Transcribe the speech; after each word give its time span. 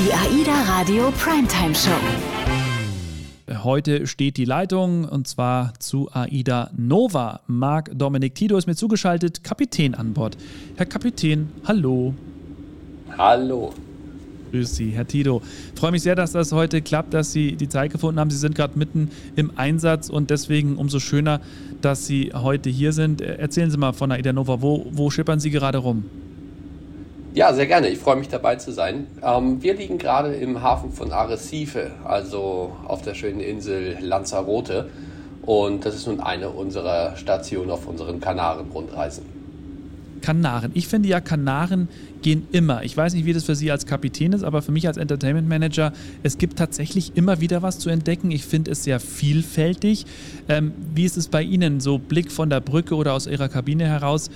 Die 0.00 0.14
AIDA 0.14 0.62
Radio 0.62 1.10
Primetime 1.10 1.74
Show. 1.74 1.90
Heute 3.62 4.06
steht 4.06 4.38
die 4.38 4.46
Leitung 4.46 5.04
und 5.04 5.28
zwar 5.28 5.74
zu 5.78 6.08
AIDA 6.10 6.70
Nova. 6.74 7.40
Marc 7.46 7.90
Dominik 7.92 8.34
Tito 8.34 8.56
ist 8.56 8.66
mir 8.66 8.74
zugeschaltet, 8.74 9.44
Kapitän 9.44 9.94
an 9.94 10.14
Bord. 10.14 10.38
Herr 10.76 10.86
Kapitän, 10.86 11.50
hallo. 11.66 12.14
Hallo. 13.18 13.74
Grüß 14.52 14.74
Sie, 14.74 14.92
Herr 14.92 15.06
Tito. 15.06 15.42
Ich 15.74 15.78
freue 15.78 15.90
mich 15.90 16.00
sehr, 16.00 16.14
dass 16.14 16.32
das 16.32 16.52
heute 16.52 16.80
klappt, 16.80 17.12
dass 17.12 17.32
Sie 17.32 17.56
die 17.56 17.68
Zeit 17.68 17.92
gefunden 17.92 18.20
haben. 18.20 18.30
Sie 18.30 18.38
sind 18.38 18.54
gerade 18.54 18.78
mitten 18.78 19.10
im 19.36 19.52
Einsatz 19.56 20.08
und 20.08 20.30
deswegen 20.30 20.78
umso 20.78 20.98
schöner, 20.98 21.42
dass 21.82 22.06
Sie 22.06 22.32
heute 22.34 22.70
hier 22.70 22.94
sind. 22.94 23.20
Erzählen 23.20 23.70
Sie 23.70 23.76
mal 23.76 23.92
von 23.92 24.10
AIDA 24.12 24.32
Nova, 24.32 24.62
wo, 24.62 24.86
wo 24.92 25.10
schippern 25.10 25.40
Sie 25.40 25.50
gerade 25.50 25.76
rum? 25.76 26.04
Ja, 27.32 27.52
sehr 27.54 27.66
gerne. 27.66 27.88
Ich 27.88 27.98
freue 27.98 28.16
mich 28.16 28.28
dabei 28.28 28.56
zu 28.56 28.72
sein. 28.72 29.06
Ähm, 29.22 29.62
wir 29.62 29.74
liegen 29.74 29.98
gerade 29.98 30.34
im 30.34 30.62
Hafen 30.62 30.92
von 30.92 31.12
Arrecife, 31.12 31.92
also 32.04 32.76
auf 32.86 33.02
der 33.02 33.14
schönen 33.14 33.40
Insel 33.40 33.98
Lanzarote. 34.00 34.90
Und 35.42 35.86
das 35.86 35.94
ist 35.94 36.08
nun 36.08 36.20
eine 36.20 36.50
unserer 36.50 37.16
Stationen 37.16 37.70
auf 37.70 37.86
unseren 37.86 38.20
Kanaren-Rundreisen. 38.20 39.24
Kanaren. 40.20 40.72
Ich 40.74 40.86
finde 40.86 41.08
ja, 41.08 41.20
Kanaren 41.20 41.88
gehen 42.20 42.46
immer. 42.52 42.82
Ich 42.82 42.96
weiß 42.96 43.14
nicht, 43.14 43.24
wie 43.24 43.32
das 43.32 43.44
für 43.44 43.54
Sie 43.54 43.70
als 43.70 43.86
Kapitän 43.86 44.32
ist, 44.32 44.44
aber 44.44 44.60
für 44.60 44.72
mich 44.72 44.86
als 44.86 44.96
Entertainment 44.96 45.48
Manager, 45.48 45.92
es 46.22 46.36
gibt 46.36 46.58
tatsächlich 46.58 47.12
immer 47.14 47.40
wieder 47.40 47.62
was 47.62 47.78
zu 47.78 47.88
entdecken. 47.90 48.30
Ich 48.30 48.44
finde 48.44 48.72
es 48.72 48.84
sehr 48.84 49.00
vielfältig. 49.00 50.04
Ähm, 50.48 50.72
wie 50.94 51.04
ist 51.04 51.16
es 51.16 51.28
bei 51.28 51.42
Ihnen, 51.42 51.80
so 51.80 51.98
Blick 51.98 52.30
von 52.30 52.50
der 52.50 52.60
Brücke 52.60 52.94
oder 52.96 53.14
aus 53.14 53.26
Ihrer 53.26 53.48
Kabine 53.48 53.86
heraus? 53.86 54.30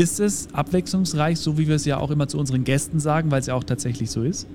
Ist 0.00 0.18
es 0.18 0.48
abwechslungsreich, 0.54 1.38
so 1.38 1.58
wie 1.58 1.68
wir 1.68 1.74
es 1.74 1.84
ja 1.84 1.98
auch 1.98 2.10
immer 2.10 2.26
zu 2.26 2.38
unseren 2.38 2.64
Gästen 2.64 3.00
sagen, 3.00 3.30
weil 3.30 3.40
es 3.40 3.48
ja 3.48 3.54
auch 3.54 3.64
tatsächlich 3.64 4.10
so 4.10 4.22
ist? 4.22 4.46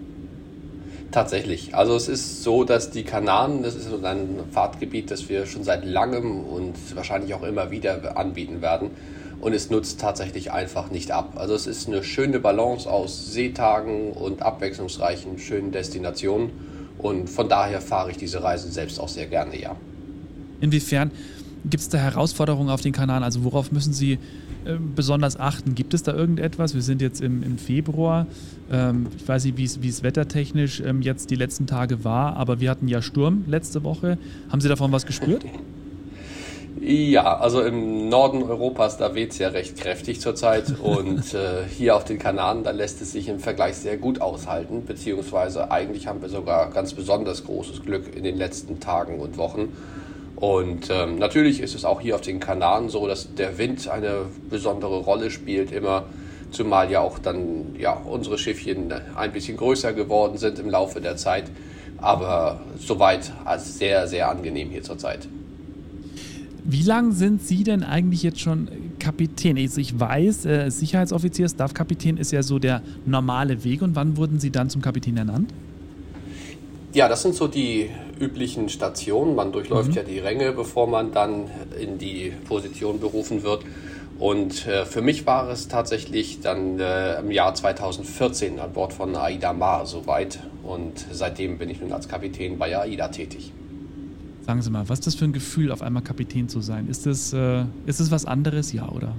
Tatsächlich. 1.11 1.75
Also 1.75 1.95
es 1.95 2.07
ist 2.07 2.41
so, 2.41 2.63
dass 2.63 2.89
die 2.89 3.03
Kanaren, 3.03 3.61
das 3.61 3.75
ist 3.75 3.87
ein 4.03 4.39
Fahrtgebiet, 4.49 5.11
das 5.11 5.29
wir 5.29 5.45
schon 5.45 5.63
seit 5.63 5.85
langem 5.85 6.39
und 6.39 6.73
wahrscheinlich 6.95 7.35
auch 7.35 7.43
immer 7.43 7.69
wieder 7.69 8.17
anbieten 8.17 8.63
werden. 8.63 8.89
Und 9.39 9.53
es 9.53 9.69
nutzt 9.69 9.99
tatsächlich 9.99 10.51
einfach 10.51 10.89
nicht 10.89 11.11
ab. 11.11 11.33
Also 11.35 11.53
es 11.53 11.67
ist 11.67 11.87
eine 11.87 12.03
schöne 12.03 12.39
Balance 12.39 12.89
aus 12.89 13.31
Seetagen 13.31 14.13
und 14.13 14.41
abwechslungsreichen, 14.41 15.37
schönen 15.37 15.71
Destinationen. 15.71 16.49
Und 16.97 17.29
von 17.29 17.47
daher 17.49 17.81
fahre 17.81 18.09
ich 18.09 18.17
diese 18.17 18.41
Reisen 18.41 18.71
selbst 18.71 18.99
auch 18.99 19.09
sehr 19.09 19.27
gerne, 19.27 19.61
ja. 19.61 19.75
Inwiefern 20.59 21.11
gibt 21.69 21.81
es 21.81 21.89
da 21.89 21.99
Herausforderungen 21.99 22.71
auf 22.71 22.81
den 22.81 22.93
Kanaren? 22.93 23.21
Also 23.21 23.43
worauf 23.43 23.71
müssen 23.71 23.93
Sie 23.93 24.17
besonders 24.95 25.39
achten? 25.39 25.75
Gibt 25.75 25.93
es 25.93 26.03
da 26.03 26.13
irgendetwas? 26.13 26.73
Wir 26.73 26.81
sind 26.81 27.01
jetzt 27.01 27.21
im, 27.21 27.43
im 27.43 27.57
Februar. 27.57 28.27
Ähm, 28.71 29.07
ich 29.17 29.27
weiß 29.27 29.45
nicht, 29.45 29.57
wie 29.57 29.87
es 29.87 30.03
wettertechnisch 30.03 30.81
ähm, 30.81 31.01
jetzt 31.01 31.29
die 31.31 31.35
letzten 31.35 31.67
Tage 31.67 32.03
war, 32.03 32.35
aber 32.37 32.59
wir 32.59 32.69
hatten 32.69 32.87
ja 32.87 33.01
Sturm 33.01 33.45
letzte 33.47 33.83
Woche. 33.83 34.17
Haben 34.49 34.61
Sie 34.61 34.69
davon 34.69 34.91
was 34.91 35.05
gespürt? 35.05 35.45
Ja, 36.81 37.37
also 37.37 37.61
im 37.61 38.09
Norden 38.09 38.43
Europas, 38.43 38.97
da 38.97 39.15
weht 39.15 39.31
es 39.31 39.39
ja 39.39 39.47
recht 39.47 39.77
kräftig 39.77 40.19
zurzeit 40.19 40.79
und 40.83 41.33
äh, 41.33 41.63
hier 41.69 41.95
auf 41.95 42.03
den 42.03 42.19
Kanaren, 42.19 42.63
da 42.63 42.71
lässt 42.71 43.01
es 43.01 43.13
sich 43.13 43.29
im 43.29 43.39
Vergleich 43.39 43.75
sehr 43.75 43.97
gut 43.97 44.19
aushalten, 44.21 44.83
beziehungsweise 44.85 45.71
eigentlich 45.71 46.07
haben 46.07 46.21
wir 46.21 46.29
sogar 46.29 46.69
ganz 46.71 46.93
besonders 46.93 47.45
großes 47.45 47.83
Glück 47.83 48.15
in 48.15 48.23
den 48.23 48.37
letzten 48.37 48.79
Tagen 48.79 49.19
und 49.19 49.37
Wochen. 49.37 49.69
Und 50.35 50.89
ähm, 50.89 51.17
natürlich 51.17 51.61
ist 51.61 51.75
es 51.75 51.85
auch 51.85 52.01
hier 52.01 52.15
auf 52.15 52.21
den 52.21 52.39
Kanaren 52.39 52.89
so, 52.89 53.07
dass 53.07 53.33
der 53.35 53.57
Wind 53.57 53.87
eine 53.87 54.25
besondere 54.49 54.99
Rolle 54.99 55.31
spielt 55.31 55.71
immer, 55.71 56.05
zumal 56.51 56.91
ja 56.91 56.99
auch 56.99 57.19
dann 57.19 57.75
ja, 57.77 57.93
unsere 57.93 58.37
Schiffchen 58.37 58.93
ein 59.15 59.31
bisschen 59.31 59.57
größer 59.57 59.93
geworden 59.93 60.37
sind 60.37 60.59
im 60.59 60.69
Laufe 60.69 60.99
der 60.99 61.15
Zeit. 61.15 61.45
Aber 61.97 62.59
soweit 62.77 63.31
also 63.45 63.71
sehr, 63.71 64.07
sehr 64.07 64.29
angenehm 64.29 64.69
hier 64.69 64.83
zurzeit. 64.83 65.27
Wie 66.67 66.81
lange 66.81 67.13
sind 67.13 67.41
Sie 67.43 67.63
denn 67.63 67.83
eigentlich 67.83 68.23
jetzt 68.23 68.39
schon 68.39 68.67
Kapitän? 68.99 69.57
Also 69.57 69.79
ich 69.79 69.99
weiß, 69.99 70.45
äh, 70.45 70.69
Sicherheitsoffizier, 70.69 71.47
Staffkapitän 71.47 72.17
ist 72.17 72.31
ja 72.31 72.43
so 72.43 72.59
der 72.59 72.81
normale 73.05 73.63
Weg. 73.63 73.81
Und 73.81 73.95
wann 73.95 74.17
wurden 74.17 74.39
Sie 74.39 74.49
dann 74.49 74.69
zum 74.69 74.81
Kapitän 74.81 75.15
ernannt? 75.15 75.53
Ja, 76.95 77.09
das 77.09 77.23
sind 77.23 77.35
so 77.35 77.49
die 77.49 77.89
üblichen 78.21 78.69
Stationen. 78.69 79.35
Man 79.35 79.51
durchläuft 79.51 79.89
mhm. 79.89 79.95
ja 79.95 80.03
die 80.03 80.19
Ränge, 80.19 80.53
bevor 80.53 80.87
man 80.87 81.11
dann 81.11 81.51
in 81.77 81.97
die 81.97 82.31
Position 82.47 83.01
berufen 83.01 83.43
wird. 83.43 83.65
Und 84.17 84.65
äh, 84.65 84.85
für 84.85 85.01
mich 85.01 85.25
war 85.25 85.49
es 85.49 85.67
tatsächlich 85.67 86.39
dann 86.39 86.79
äh, 86.79 87.19
im 87.19 87.31
Jahr 87.31 87.53
2014 87.53 88.61
an 88.61 88.71
Bord 88.71 88.93
von 88.93 89.13
AIDA 89.13 89.51
Mar 89.51 89.85
soweit. 89.85 90.39
Und 90.63 91.05
seitdem 91.11 91.57
bin 91.57 91.69
ich 91.69 91.81
nun 91.81 91.91
als 91.91 92.07
Kapitän 92.07 92.57
bei 92.57 92.77
AIDA 92.77 93.09
tätig. 93.09 93.51
Sagen 94.45 94.61
Sie 94.61 94.69
mal, 94.69 94.87
was 94.87 94.99
ist 94.99 95.07
das 95.07 95.15
für 95.15 95.25
ein 95.25 95.33
Gefühl, 95.33 95.73
auf 95.73 95.81
einmal 95.81 96.01
Kapitän 96.01 96.47
zu 96.47 96.61
sein? 96.61 96.87
Ist 96.87 97.05
das, 97.05 97.33
äh, 97.33 97.65
ist 97.87 97.99
das 97.99 98.09
was 98.09 98.23
anderes, 98.23 98.71
ja, 98.71 98.87
oder? 98.87 99.17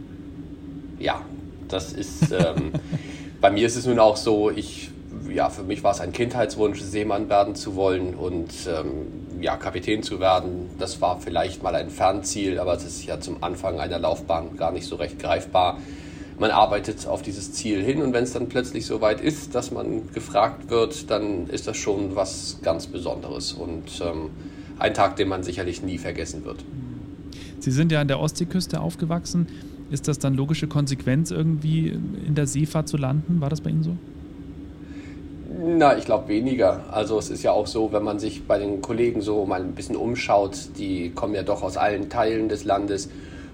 Ja, 0.98 1.20
das 1.68 1.92
ist. 1.92 2.32
Ähm, 2.32 2.72
bei 3.42 3.50
mir 3.50 3.66
ist 3.66 3.76
es 3.76 3.84
nun 3.84 3.98
auch 3.98 4.16
so, 4.16 4.50
ich 4.50 4.92
ja, 5.32 5.50
für 5.50 5.62
mich 5.62 5.82
war 5.82 5.92
es 5.92 6.00
ein 6.00 6.12
Kindheitswunsch, 6.12 6.80
Seemann 6.80 7.28
werden 7.28 7.54
zu 7.54 7.74
wollen 7.76 8.14
und 8.14 8.50
ähm, 8.68 9.40
ja, 9.40 9.56
Kapitän 9.56 10.02
zu 10.02 10.20
werden. 10.20 10.70
Das 10.78 11.00
war 11.00 11.20
vielleicht 11.20 11.62
mal 11.62 11.74
ein 11.74 11.90
Fernziel, 11.90 12.58
aber 12.58 12.74
es 12.74 12.84
ist 12.84 13.04
ja 13.04 13.20
zum 13.20 13.42
Anfang 13.42 13.80
einer 13.80 13.98
Laufbahn 13.98 14.56
gar 14.56 14.72
nicht 14.72 14.86
so 14.86 14.96
recht 14.96 15.18
greifbar. 15.18 15.78
Man 16.38 16.50
arbeitet 16.50 17.06
auf 17.06 17.22
dieses 17.22 17.52
Ziel 17.52 17.82
hin 17.82 18.02
und 18.02 18.12
wenn 18.12 18.24
es 18.24 18.32
dann 18.32 18.48
plötzlich 18.48 18.84
so 18.84 19.00
weit 19.00 19.20
ist, 19.20 19.54
dass 19.54 19.70
man 19.70 20.12
gefragt 20.12 20.68
wird, 20.68 21.10
dann 21.10 21.46
ist 21.48 21.66
das 21.66 21.76
schon 21.78 22.14
was 22.14 22.58
ganz 22.62 22.86
Besonderes 22.86 23.52
und 23.52 24.00
ähm, 24.02 24.30
ein 24.78 24.92
Tag, 24.92 25.16
den 25.16 25.28
man 25.28 25.42
sicherlich 25.42 25.82
nie 25.82 25.96
vergessen 25.96 26.44
wird. 26.44 26.62
Sie 27.58 27.70
sind 27.70 27.90
ja 27.90 28.00
an 28.02 28.08
der 28.08 28.20
Ostseeküste 28.20 28.80
aufgewachsen. 28.80 29.46
Ist 29.90 30.08
das 30.08 30.18
dann 30.18 30.34
logische 30.34 30.66
Konsequenz, 30.66 31.30
irgendwie 31.30 31.88
in 31.88 32.34
der 32.34 32.46
Seefahrt 32.46 32.88
zu 32.88 32.96
landen? 32.96 33.40
War 33.40 33.48
das 33.48 33.60
bei 33.60 33.70
Ihnen 33.70 33.82
so? 33.82 33.96
Na, 35.58 35.96
ich 35.96 36.04
glaube 36.04 36.28
weniger. 36.28 36.84
Also 36.90 37.18
es 37.18 37.30
ist 37.30 37.42
ja 37.42 37.52
auch 37.52 37.66
so, 37.66 37.92
wenn 37.92 38.02
man 38.02 38.18
sich 38.18 38.46
bei 38.46 38.58
den 38.58 38.82
Kollegen 38.82 39.22
so 39.22 39.46
mal 39.46 39.62
ein 39.62 39.74
bisschen 39.74 39.96
umschaut, 39.96 40.56
die 40.76 41.10
kommen 41.10 41.34
ja 41.34 41.42
doch 41.42 41.62
aus 41.62 41.76
allen 41.76 42.10
Teilen 42.10 42.48
des 42.48 42.64
Landes 42.64 43.08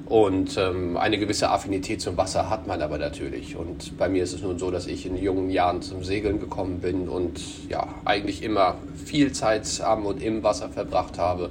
und 0.07 0.57
ähm, 0.59 0.97
eine 0.97 1.17
gewisse 1.17 1.51
Affinität 1.51 2.01
zum 2.01 2.17
Wasser 2.17 2.51
hat 2.51 2.67
man 2.67 2.83
aber 2.83 2.99
natürlich. 2.99 3.57
Und 3.57 3.97
bei 3.97 4.09
mir 4.09 4.25
ist 4.25 4.33
es 4.33 4.43
nun 4.43 4.59
so, 4.59 4.71
dass 4.71 4.87
ich 4.87 5.07
in 5.07 5.17
jungen 5.17 5.49
Jahren 5.49 5.81
zum 5.81 6.03
Segeln 6.03 6.41
gekommen 6.41 6.81
bin 6.81 7.09
und 7.09 7.41
ja, 7.69 7.87
eigentlich 8.05 8.43
immer 8.43 8.77
viel 9.05 9.33
Zeit 9.33 9.67
am 9.81 10.05
und 10.05 10.23
im 10.23 10.43
Wasser 10.43 10.69
verbracht 10.69 11.19
habe. 11.19 11.51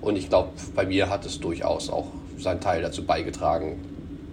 Und 0.00 0.16
ich 0.16 0.28
glaube, 0.30 0.48
bei 0.74 0.86
mir 0.86 1.10
hat 1.10 1.26
es 1.26 1.38
durchaus 1.38 1.90
auch 1.90 2.06
seinen 2.38 2.60
Teil 2.60 2.82
dazu 2.82 3.04
beigetragen, 3.04 3.78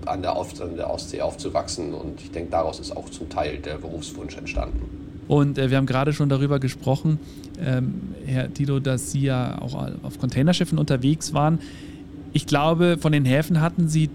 an 0.06 0.22
der, 0.22 0.36
an 0.38 0.76
der 0.78 0.90
Ostsee 0.90 1.22
aufzuwachsen. 1.22 1.94
Und 1.94 2.22
ich 2.22 2.32
denke, 2.32 2.52
daraus 2.52 2.80
ist 2.80 2.96
auch 2.96 3.10
zum 3.10 3.30
Teil 3.30 3.58
der 3.58 3.76
Berufswunsch 3.76 4.38
entstanden. 4.38 5.09
Und 5.30 5.60
äh, 5.60 5.70
wir 5.70 5.78
haben 5.78 5.86
gerade 5.86 6.12
schon 6.12 6.28
darüber 6.28 6.60
gesprochen, 6.60 7.20
ähm, 7.64 8.16
Herr 8.26 8.52
Tilo, 8.52 8.80
dass 8.80 9.12
Sie 9.12 9.22
ja 9.22 9.62
auch 9.62 9.76
auf 10.02 10.18
Containerschiffen 10.20 10.80
unterwegs 10.80 11.36
waren. 11.36 11.60
Ich 12.34 12.48
glaube, 12.48 12.98
von 13.00 13.12
den 13.12 13.26
Häfen 13.26 13.62
hatten 13.62 13.88
Sie 13.88 14.10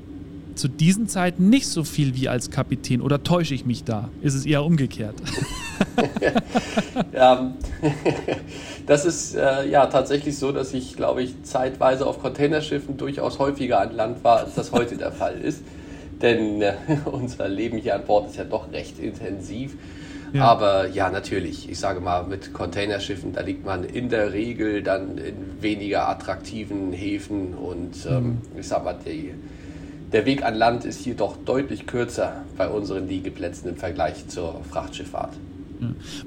zu 0.57 0.67
diesen 0.67 1.07
Zeiten 1.07 1.49
nicht 1.51 1.69
so 1.69 1.85
viel 1.85 2.17
wie 2.17 2.29
als 2.29 2.51
Kapitän. 2.51 3.01
Oder 3.01 3.23
täusche 3.23 3.55
ich 3.55 3.65
mich 3.65 3.85
da? 3.85 4.11
Ist 4.23 4.35
es 4.35 4.45
eher 4.45 4.65
umgekehrt? 4.65 5.15
ja, 7.13 7.55
das 8.87 9.05
ist 9.05 9.37
äh, 9.37 9.69
ja 9.69 9.87
tatsächlich 9.87 10.37
so, 10.37 10.51
dass 10.51 10.75
ich, 10.75 10.97
glaube 10.97 11.23
ich, 11.23 11.45
zeitweise 11.45 12.07
auf 12.07 12.21
Containerschiffen 12.21 12.97
durchaus 12.97 13.39
häufiger 13.39 13.81
an 13.81 13.95
Land 13.95 14.25
war, 14.25 14.39
als 14.39 14.57
das 14.57 14.73
heute 14.73 14.97
der 14.97 15.13
Fall 15.13 15.41
ist. 15.41 15.63
Denn 16.21 16.61
äh, 16.61 16.75
unser 17.05 17.49
Leben 17.49 17.79
hier 17.79 17.95
an 17.95 18.05
Bord 18.05 18.31
ist 18.31 18.37
ja 18.37 18.45
doch 18.45 18.73
recht 18.73 18.99
intensiv. 18.99 19.77
Ja. 20.35 20.47
Aber 20.47 20.89
ja, 20.89 21.11
natürlich, 21.11 21.71
ich 21.71 21.79
sage 21.79 22.01
mal, 22.01 22.25
mit 22.25 22.53
Containerschiffen, 22.53 23.33
da 23.33 23.41
liegt 23.43 23.65
man 23.65 23.85
in 23.85 24.09
der 24.09 24.33
Regel 24.33 24.83
dann 24.83 25.17
in 25.17 25.63
weniger 25.63 26.09
attraktiven 26.09 26.93
Häfen 26.93 27.55
und 27.55 28.05
ähm, 28.09 28.25
mhm. 28.25 28.39
ich 28.59 28.67
sage 28.67 28.85
mal, 28.85 28.97
die, 29.07 29.33
der 30.13 30.27
Weg 30.27 30.45
an 30.45 30.57
Land 30.57 30.85
ist 30.85 31.03
hier 31.03 31.15
doch 31.15 31.37
deutlich 31.37 31.87
kürzer 31.87 32.43
bei 32.57 32.69
unseren 32.69 33.07
Liegeplätzen 33.07 33.69
im 33.69 33.77
Vergleich 33.77 34.27
zur 34.27 34.61
Frachtschifffahrt. 34.69 35.35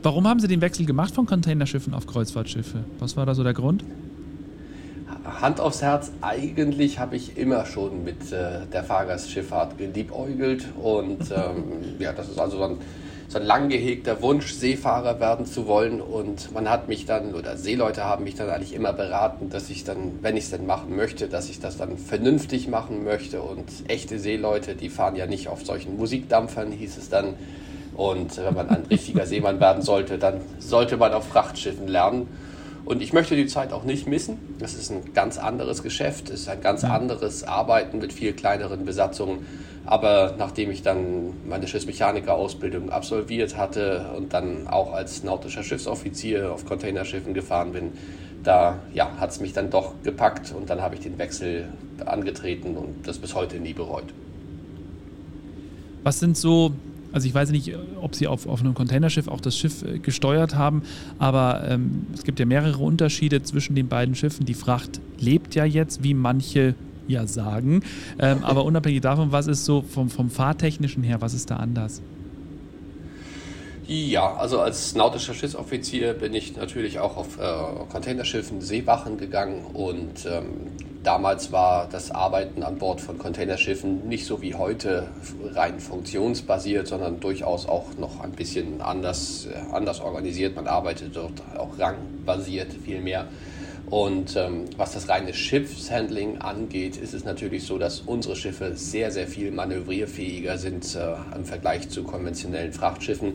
Warum 0.01 0.25
haben 0.25 0.39
Sie 0.39 0.47
den 0.47 0.61
Wechsel 0.61 0.85
gemacht 0.85 1.13
von 1.13 1.25
Containerschiffen 1.25 1.93
auf 1.93 2.07
Kreuzfahrtschiffe? 2.07 2.85
Was 2.99 3.17
war 3.17 3.25
da 3.25 3.35
so 3.35 3.43
der 3.43 3.53
Grund? 3.53 3.83
Hand 5.41 5.59
aufs 5.59 5.81
Herz, 5.81 6.11
eigentlich 6.21 6.99
habe 6.99 7.17
ich 7.17 7.37
immer 7.37 7.65
schon 7.65 8.05
mit 8.05 8.31
äh, 8.31 8.65
der 8.71 8.85
Fahrgastschifffahrt 8.85 9.77
geliebäugelt 9.77 10.65
und 10.81 11.19
ähm, 11.31 11.97
ja, 11.99 12.13
das 12.13 12.29
ist 12.29 12.39
also 12.39 12.57
so 12.57 12.63
ein 12.63 12.77
so 13.29 13.39
ein 13.39 13.45
lang 13.45 13.67
gehegter 13.67 14.21
Wunsch, 14.21 14.53
Seefahrer 14.53 15.19
werden 15.19 15.45
zu 15.45 15.67
wollen. 15.67 15.99
Und 15.99 16.51
man 16.53 16.69
hat 16.69 16.87
mich 16.87 17.05
dann, 17.05 17.35
oder 17.35 17.57
Seeleute 17.57 18.05
haben 18.05 18.23
mich 18.23 18.35
dann 18.35 18.49
eigentlich 18.49 18.73
immer 18.73 18.93
beraten, 18.93 19.49
dass 19.49 19.69
ich 19.69 19.83
dann, 19.83 20.19
wenn 20.21 20.37
ich 20.37 20.45
es 20.45 20.51
denn 20.51 20.65
machen 20.65 20.95
möchte, 20.95 21.27
dass 21.27 21.49
ich 21.49 21.59
das 21.59 21.77
dann 21.77 21.97
vernünftig 21.97 22.69
machen 22.69 23.03
möchte. 23.03 23.41
Und 23.41 23.65
echte 23.87 24.17
Seeleute, 24.19 24.75
die 24.75 24.89
fahren 24.89 25.15
ja 25.15 25.25
nicht 25.25 25.49
auf 25.49 25.65
solchen 25.65 25.97
Musikdampfern, 25.97 26.71
hieß 26.71 26.97
es 26.97 27.09
dann. 27.09 27.33
Und 27.95 28.37
wenn 28.37 28.53
man 28.53 28.69
ein 28.69 28.83
richtiger 28.89 29.25
Seemann 29.27 29.59
werden 29.59 29.81
sollte, 29.81 30.17
dann 30.17 30.39
sollte 30.59 30.95
man 30.95 31.13
auf 31.13 31.27
Frachtschiffen 31.27 31.87
lernen. 31.87 32.27
Und 32.85 33.01
ich 33.01 33.11
möchte 33.11 33.35
die 33.35 33.47
Zeit 33.47 33.73
auch 33.73 33.83
nicht 33.83 34.07
missen. 34.07 34.55
Das 34.59 34.73
ist 34.73 34.89
ein 34.89 35.13
ganz 35.13 35.37
anderes 35.37 35.83
Geschäft, 35.83 36.29
es 36.29 36.41
ist 36.41 36.47
ein 36.47 36.61
ganz 36.61 36.85
anderes 36.85 37.43
Arbeiten 37.43 37.97
mit 37.97 38.13
viel 38.13 38.31
kleineren 38.31 38.85
Besatzungen. 38.85 39.45
Aber 39.87 40.35
nachdem 40.37 40.69
ich 40.69 40.81
dann 40.81 41.33
meine 41.47 41.65
Schiffsmechanikerausbildung 41.65 42.89
absolviert 42.89 43.57
hatte 43.57 44.11
und 44.17 44.33
dann 44.33 44.67
auch 44.67 44.93
als 44.93 45.23
nautischer 45.23 45.63
Schiffsoffizier 45.63 46.51
auf 46.51 46.65
Containerschiffen 46.65 47.33
gefahren 47.33 47.71
bin, 47.71 47.93
da 48.43 48.79
ja, 48.93 49.09
hat 49.17 49.31
es 49.31 49.39
mich 49.39 49.53
dann 49.53 49.69
doch 49.69 49.93
gepackt 50.03 50.53
und 50.53 50.69
dann 50.69 50.81
habe 50.81 50.95
ich 50.95 51.01
den 51.01 51.17
Wechsel 51.17 51.69
angetreten 52.05 52.75
und 52.75 53.07
das 53.07 53.17
bis 53.17 53.33
heute 53.33 53.59
nie 53.59 53.73
bereut. 53.73 54.13
Was 56.03 56.19
sind 56.19 56.37
so 56.37 56.73
also 57.13 57.25
ich 57.25 57.33
weiß 57.33 57.51
nicht, 57.51 57.73
ob 58.01 58.15
Sie 58.15 58.27
auf, 58.27 58.45
auf 58.47 58.59
einem 58.59 58.73
Containerschiff 58.73 59.29
auch 59.29 59.39
das 59.39 59.57
Schiff 59.57 59.83
äh, 59.83 59.97
gesteuert 59.97 60.55
haben, 60.55 60.83
aber 61.17 61.63
ähm, 61.67 62.07
es 62.13 62.23
gibt 62.23 62.39
ja 62.39 62.45
mehrere 62.45 62.83
Unterschiede 62.83 63.41
zwischen 63.41 63.75
den 63.75 63.87
beiden 63.87 64.13
Schiffen. 64.13 64.45
Die 64.45 64.53
Fracht 64.53 64.99
lebt 65.17 65.55
ja 65.55 65.63
jetzt, 65.63 66.03
wie 66.03 66.13
manche 66.13 66.75
ja 67.07 67.27
sagen. 67.27 67.81
Ähm, 68.19 68.43
aber 68.43 68.65
unabhängig 68.65 69.01
davon, 69.01 69.31
was 69.31 69.47
ist 69.47 69.65
so 69.65 69.81
vom, 69.81 70.09
vom 70.09 70.29
Fahrtechnischen 70.29 71.03
her, 71.03 71.21
was 71.21 71.33
ist 71.33 71.49
da 71.49 71.57
anders? 71.57 72.01
Ja, 73.87 74.35
also 74.35 74.59
als 74.59 74.95
nautischer 74.95 75.33
Schiffsoffizier 75.33 76.13
bin 76.13 76.33
ich 76.33 76.57
natürlich 76.57 76.99
auch 76.99 77.15
auf 77.15 77.39
äh, 77.39 77.85
Containerschiffen 77.89 78.59
Seewachen 78.59 79.17
gegangen 79.17 79.63
und 79.73 80.25
ähm, 80.25 80.47
damals 81.03 81.53
war 81.53 81.87
das 81.89 82.11
Arbeiten 82.11 82.63
an 82.63 82.79
Bord 82.79 82.99
von 82.99 83.17
Containerschiffen 83.17 84.09
nicht 84.09 84.25
so 84.25 84.41
wie 84.41 84.55
heute 84.55 85.07
rein 85.53 85.79
funktionsbasiert, 85.79 86.85
sondern 86.85 87.21
durchaus 87.21 87.65
auch 87.65 87.85
noch 87.97 88.19
ein 88.19 88.33
bisschen 88.33 88.81
anders, 88.81 89.47
äh, 89.47 89.73
anders 89.73 90.01
organisiert. 90.01 90.57
Man 90.57 90.67
arbeitet 90.67 91.15
dort 91.15 91.41
auch 91.57 91.79
rangbasiert 91.79 92.73
viel 92.83 92.99
mehr. 92.99 93.27
Und 93.89 94.35
ähm, 94.35 94.65
was 94.75 94.91
das 94.93 95.07
reine 95.07 95.33
Schiffshandling 95.33 96.39
angeht, 96.39 96.97
ist 96.97 97.13
es 97.13 97.23
natürlich 97.23 97.63
so, 97.63 97.77
dass 97.77 98.01
unsere 98.01 98.35
Schiffe 98.35 98.75
sehr, 98.75 99.11
sehr 99.11 99.27
viel 99.27 99.51
manövrierfähiger 99.51 100.57
sind 100.57 100.93
äh, 100.95 101.15
im 101.33 101.45
Vergleich 101.45 101.87
zu 101.87 102.03
konventionellen 102.03 102.73
Frachtschiffen. 102.73 103.33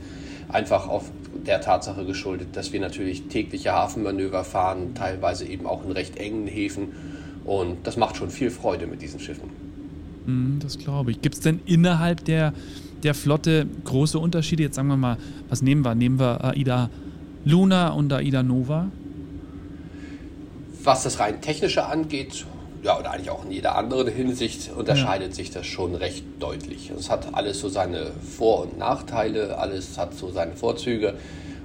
Einfach 0.51 0.89
auf 0.89 1.11
der 1.47 1.63
Tatsache 1.63 2.05
geschuldet, 2.05 2.49
dass 2.53 2.71
wir 2.73 2.81
natürlich 2.81 3.29
tägliche 3.29 3.73
Hafenmanöver 3.73 4.45
fahren, 4.45 4.95
teilweise 4.95 5.47
eben 5.47 5.67
auch 5.67 5.87
in 5.87 5.93
recht 5.93 6.19
engen 6.19 6.47
Häfen. 6.47 6.89
Und 7.47 7.87
das 7.87 7.97
macht 7.97 8.17
schon 8.17 8.29
viel 8.29 8.51
Freude 8.51 8.87
mit 8.87 9.01
diesen 9.01 9.21
Schiffen. 9.21 9.49
Mm, 10.27 10.59
das 10.61 10.79
glaube 10.79 11.13
ich. 11.13 11.23
Gibt 11.23 11.37
es 11.37 11.41
denn 11.41 11.61
innerhalb 11.65 12.27
der, 12.27 12.53
der 13.03 13.15
Flotte 13.15 13.67
große 13.85 14.19
Unterschiede? 14.19 14.65
Jetzt 14.65 14.75
sagen 14.75 14.89
wir 14.89 14.99
mal, 14.99 15.17
was 15.49 15.63
nehmen 15.63 15.83
wir? 15.83 15.95
Nehmen 15.95 16.21
wir 16.21 16.45
AIDA 16.45 16.91
Luna 17.47 17.89
und 17.89 18.13
AIDA 18.13 18.43
Nova? 18.43 18.89
Was 20.85 21.05
das 21.05 21.21
rein 21.21 21.41
technische 21.41 21.87
angeht, 21.87 22.45
ja, 22.83 22.99
oder 22.99 23.13
eigentlich 23.13 23.31
auch 23.31 23.45
in 23.45 23.53
jeder 23.53 23.77
anderen 23.77 24.09
Hinsicht 24.09 24.73
unterscheidet 24.77 25.29
ja. 25.29 25.35
sich 25.35 25.51
das 25.51 25.65
schon 25.67 25.95
recht 25.95 26.25
deutlich. 26.41 26.91
Es 26.91 27.09
hat 27.09 27.35
alles 27.35 27.61
so 27.61 27.69
seine 27.69 28.11
Vor- 28.37 28.63
und 28.63 28.79
Nachteile, 28.79 29.59
alles 29.59 29.97
hat 29.97 30.15
so 30.15 30.31
seine 30.33 30.55
Vorzüge. 30.55 31.15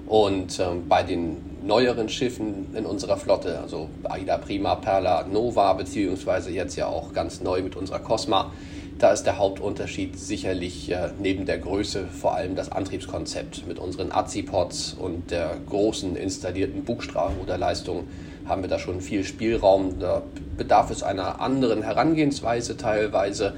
Und 0.06 0.60
ähm, 0.60 0.88
bei 0.88 1.02
den 1.02 1.38
neueren 1.66 2.10
Schiffen 2.10 2.75
in 2.75 2.86
unserer 2.86 3.18
Flotte, 3.18 3.60
also 3.60 3.90
Aida 4.04 4.38
Prima, 4.38 4.75
Perla, 4.75 5.24
Nova, 5.24 5.74
beziehungsweise 5.74 6.52
jetzt 6.52 6.75
ja 6.75 6.86
auch 6.86 7.12
ganz 7.12 7.42
neu 7.42 7.64
mit 7.64 7.75
unserer 7.75 8.00
Cosma, 8.00 8.52
da 9.00 9.12
ist 9.12 9.24
der 9.24 9.38
Hauptunterschied 9.38 10.18
sicherlich 10.18 10.92
äh, 10.92 11.10
neben 11.19 11.46
der 11.46 11.58
Größe 11.58 12.08
vor 12.08 12.36
allem 12.36 12.56
das 12.56 12.72
Antriebskonzept. 12.72 13.68
Mit 13.68 13.80
unseren 13.80 14.12
Azipods 14.12 14.96
und 15.00 15.30
der 15.31 15.58
großen 15.68 16.16
installierten 16.16 16.84
Bugstrahlruderleistung 16.84 18.08
haben 18.48 18.62
wir 18.62 18.70
da 18.70 18.80
schon 18.80 19.02
viel 19.02 19.24
Spielraum. 19.24 20.00
Da 20.00 20.24
bedarf 20.58 20.92
es 20.92 21.04
einer 21.04 21.42
anderen 21.42 21.82
Herangehensweise 21.84 22.78
teilweise. 22.78 23.54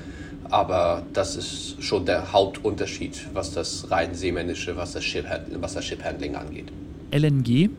Aber 0.50 1.03
das 1.13 1.36
ist 1.36 1.83
schon 1.83 2.06
der 2.06 2.33
Hauptunterschied, 2.33 3.27
was 3.33 3.53
das 3.53 3.91
rein 3.91 4.15
seemännische, 4.15 4.75
was 4.75 4.94
das, 4.94 5.03
Ship 5.03 5.25
was 5.59 5.75
das 5.75 5.86
Ship-Handling 5.86 6.36
angeht. 6.36 6.71
LNG 7.12 7.69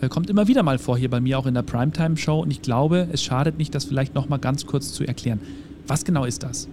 äh, 0.00 0.08
kommt 0.08 0.30
immer 0.30 0.48
wieder 0.48 0.62
mal 0.62 0.78
vor 0.78 0.96
hier 0.96 1.10
bei 1.10 1.20
mir 1.20 1.38
auch 1.38 1.46
in 1.46 1.54
der 1.54 1.62
Primetime-Show 1.62 2.40
und 2.40 2.50
ich 2.50 2.62
glaube, 2.62 3.08
es 3.12 3.22
schadet 3.22 3.58
nicht, 3.58 3.74
das 3.74 3.84
vielleicht 3.84 4.14
noch 4.14 4.28
mal 4.28 4.38
ganz 4.38 4.64
kurz 4.64 4.92
zu 4.92 5.04
erklären. 5.04 5.40
Was 5.86 6.04
genau 6.04 6.24
ist 6.24 6.42
das? 6.42 6.68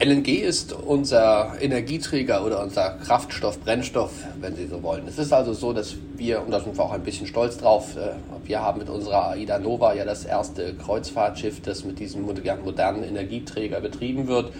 LNG 0.00 0.28
ist 0.28 0.72
unser 0.72 1.54
Energieträger 1.60 2.46
oder 2.46 2.62
unser 2.62 2.90
Kraftstoff, 3.04 3.58
Brennstoff, 3.58 4.12
wenn 4.40 4.54
Sie 4.54 4.68
so 4.68 4.80
wollen. 4.84 5.08
Es 5.08 5.18
ist 5.18 5.32
also 5.32 5.52
so, 5.54 5.72
dass 5.72 5.96
wir, 6.14 6.40
und 6.40 6.52
da 6.52 6.60
sind 6.60 6.78
wir 6.78 6.84
auch 6.84 6.92
ein 6.92 7.02
bisschen 7.02 7.26
stolz 7.26 7.58
drauf, 7.58 7.96
äh, 7.96 8.10
wir 8.46 8.62
haben 8.62 8.78
mit 8.78 8.88
unserer 8.90 9.30
AIDA 9.30 9.58
Nova 9.58 9.94
ja 9.94 10.04
das 10.04 10.24
erste 10.24 10.74
Kreuzfahrtschiff, 10.74 11.62
das 11.62 11.84
mit 11.84 11.98
diesem 11.98 12.22
modernen 12.22 13.02
Energieträger 13.02 13.80
betrieben 13.80 14.28
wird. 14.28 14.52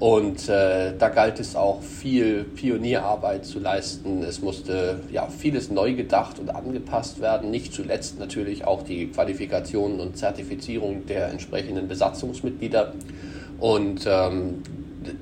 Und 0.00 0.48
äh, 0.48 0.96
da 0.98 1.10
galt 1.10 1.38
es 1.38 1.54
auch 1.54 1.80
viel 1.80 2.42
Pionierarbeit 2.42 3.46
zu 3.46 3.60
leisten. 3.60 4.24
Es 4.24 4.42
musste 4.42 4.98
ja 5.12 5.28
vieles 5.28 5.70
neu 5.70 5.94
gedacht 5.94 6.40
und 6.40 6.50
angepasst 6.50 7.20
werden. 7.20 7.52
Nicht 7.52 7.72
zuletzt 7.72 8.18
natürlich 8.18 8.64
auch 8.64 8.82
die 8.82 9.06
Qualifikationen 9.12 10.00
und 10.00 10.16
Zertifizierung 10.16 11.06
der 11.06 11.28
entsprechenden 11.28 11.86
Besatzungsmitglieder. 11.86 12.94
Und 13.58 14.06
ähm, 14.06 14.62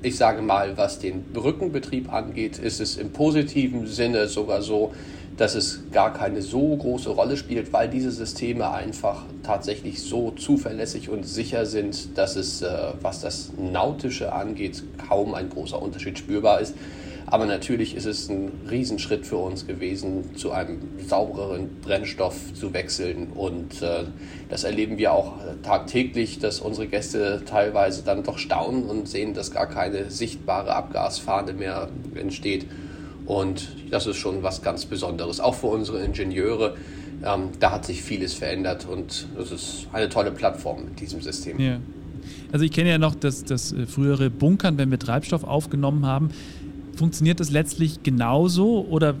ich 0.01 0.17
sage 0.17 0.41
mal, 0.41 0.77
was 0.77 0.99
den 0.99 1.23
Brückenbetrieb 1.33 2.11
angeht, 2.11 2.59
ist 2.59 2.79
es 2.79 2.97
im 2.97 3.11
positiven 3.11 3.87
Sinne 3.87 4.27
sogar 4.27 4.61
so, 4.61 4.91
dass 5.37 5.55
es 5.55 5.81
gar 5.91 6.13
keine 6.13 6.41
so 6.41 6.75
große 6.75 7.09
Rolle 7.09 7.37
spielt, 7.37 7.73
weil 7.73 7.89
diese 7.89 8.11
Systeme 8.11 8.69
einfach 8.69 9.25
tatsächlich 9.43 10.01
so 10.03 10.31
zuverlässig 10.31 11.09
und 11.09 11.25
sicher 11.25 11.65
sind, 11.65 12.17
dass 12.17 12.35
es, 12.35 12.61
äh, 12.61 12.93
was 13.01 13.21
das 13.21 13.51
Nautische 13.57 14.33
angeht, 14.33 14.83
kaum 15.07 15.33
ein 15.33 15.49
großer 15.49 15.81
Unterschied 15.81 16.19
spürbar 16.19 16.61
ist. 16.61 16.75
Aber 17.31 17.45
natürlich 17.45 17.95
ist 17.95 18.05
es 18.05 18.29
ein 18.29 18.51
Riesenschritt 18.69 19.25
für 19.25 19.37
uns 19.37 19.65
gewesen, 19.65 20.35
zu 20.35 20.51
einem 20.51 20.79
saubereren 21.07 21.69
Brennstoff 21.81 22.53
zu 22.53 22.73
wechseln. 22.73 23.27
Und 23.33 23.81
äh, 23.81 24.03
das 24.49 24.65
erleben 24.65 24.97
wir 24.97 25.13
auch 25.13 25.35
tagtäglich, 25.63 26.39
dass 26.39 26.59
unsere 26.59 26.87
Gäste 26.87 27.41
teilweise 27.45 28.03
dann 28.03 28.23
doch 28.23 28.37
staunen 28.37 28.83
und 28.83 29.07
sehen, 29.07 29.33
dass 29.33 29.51
gar 29.51 29.67
keine 29.67 30.11
sichtbare 30.11 30.75
Abgasfahne 30.75 31.53
mehr 31.53 31.87
entsteht. 32.15 32.65
Und 33.25 33.77
das 33.91 34.07
ist 34.07 34.17
schon 34.17 34.43
was 34.43 34.61
ganz 34.61 34.85
Besonderes, 34.85 35.39
auch 35.39 35.55
für 35.55 35.67
unsere 35.67 36.03
Ingenieure. 36.03 36.75
Ähm, 37.23 37.51
da 37.61 37.71
hat 37.71 37.85
sich 37.85 38.01
vieles 38.01 38.33
verändert 38.33 38.85
und 38.85 39.27
das 39.37 39.51
ist 39.51 39.87
eine 39.93 40.09
tolle 40.09 40.31
Plattform 40.31 40.83
mit 40.83 40.99
diesem 40.99 41.21
System. 41.21 41.57
Ja. 41.61 41.79
Also 42.51 42.65
ich 42.65 42.71
kenne 42.71 42.89
ja 42.89 42.97
noch 42.97 43.15
das, 43.15 43.45
das 43.45 43.71
äh, 43.71 43.85
frühere 43.85 44.29
Bunkern, 44.29 44.77
wenn 44.77 44.91
wir 44.91 44.99
Treibstoff 44.99 45.45
aufgenommen 45.45 46.05
haben. 46.05 46.29
Funktioniert 47.01 47.39
das 47.39 47.49
letztlich 47.49 48.03
genauso 48.03 48.85
oder 48.87 49.15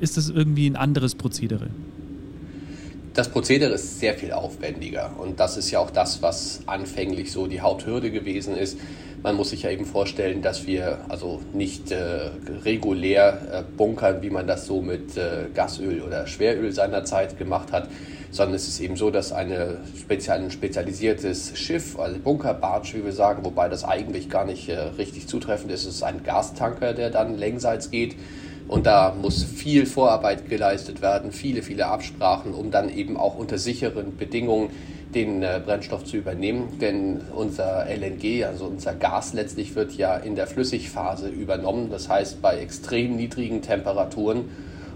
ist 0.00 0.16
das 0.16 0.28
irgendwie 0.28 0.70
ein 0.70 0.76
anderes 0.76 1.16
Prozedere? 1.16 1.66
Das 3.14 3.28
Prozedere 3.28 3.74
ist 3.74 3.98
sehr 3.98 4.14
viel 4.14 4.30
aufwendiger 4.30 5.10
und 5.18 5.40
das 5.40 5.56
ist 5.56 5.72
ja 5.72 5.80
auch 5.80 5.90
das, 5.90 6.22
was 6.22 6.60
anfänglich 6.66 7.32
so 7.32 7.48
die 7.48 7.60
Haupthürde 7.60 8.12
gewesen 8.12 8.56
ist. 8.56 8.78
Man 9.26 9.34
muss 9.34 9.50
sich 9.50 9.64
ja 9.64 9.70
eben 9.70 9.86
vorstellen, 9.86 10.40
dass 10.40 10.68
wir 10.68 10.98
also 11.08 11.40
nicht 11.52 11.90
äh, 11.90 12.30
regulär 12.64 13.40
äh, 13.50 13.62
bunkern, 13.76 14.22
wie 14.22 14.30
man 14.30 14.46
das 14.46 14.66
so 14.66 14.80
mit 14.80 15.16
äh, 15.16 15.46
Gasöl 15.52 16.00
oder 16.02 16.28
Schweröl 16.28 16.70
seinerzeit 16.70 17.36
gemacht 17.36 17.72
hat, 17.72 17.88
sondern 18.30 18.54
es 18.54 18.68
ist 18.68 18.78
eben 18.78 18.94
so, 18.94 19.10
dass 19.10 19.32
eine 19.32 19.78
spezial, 19.98 20.38
ein 20.38 20.52
spezialisiertes 20.52 21.58
Schiff, 21.58 21.98
also 21.98 22.20
Bunkerbarge, 22.20 22.94
wie 22.94 23.04
wir 23.04 23.10
sagen, 23.10 23.44
wobei 23.44 23.68
das 23.68 23.82
eigentlich 23.82 24.30
gar 24.30 24.44
nicht 24.44 24.68
äh, 24.68 24.78
richtig 24.96 25.26
zutreffend 25.26 25.72
ist, 25.72 25.86
es 25.86 25.96
ist 25.96 26.02
ein 26.04 26.22
Gastanker, 26.22 26.94
der 26.94 27.10
dann 27.10 27.36
längsseits 27.36 27.90
geht. 27.90 28.14
Und 28.68 28.86
da 28.86 29.12
muss 29.20 29.42
viel 29.42 29.86
Vorarbeit 29.86 30.48
geleistet 30.48 31.02
werden, 31.02 31.32
viele, 31.32 31.62
viele 31.62 31.86
Absprachen, 31.86 32.54
um 32.54 32.70
dann 32.70 32.88
eben 32.88 33.16
auch 33.16 33.36
unter 33.36 33.58
sicheren 33.58 34.16
Bedingungen 34.16 34.70
den 35.14 35.42
äh, 35.42 35.60
Brennstoff 35.64 36.04
zu 36.04 36.16
übernehmen. 36.16 36.78
Denn 36.80 37.20
unser 37.34 37.86
LNG, 37.86 38.44
also 38.44 38.66
unser 38.66 38.94
Gas 38.94 39.32
letztlich 39.32 39.74
wird 39.74 39.92
ja 39.92 40.16
in 40.16 40.36
der 40.36 40.46
Flüssigphase 40.46 41.28
übernommen. 41.28 41.90
Das 41.90 42.08
heißt 42.08 42.42
bei 42.42 42.58
extrem 42.58 43.16
niedrigen 43.16 43.62
Temperaturen 43.62 44.44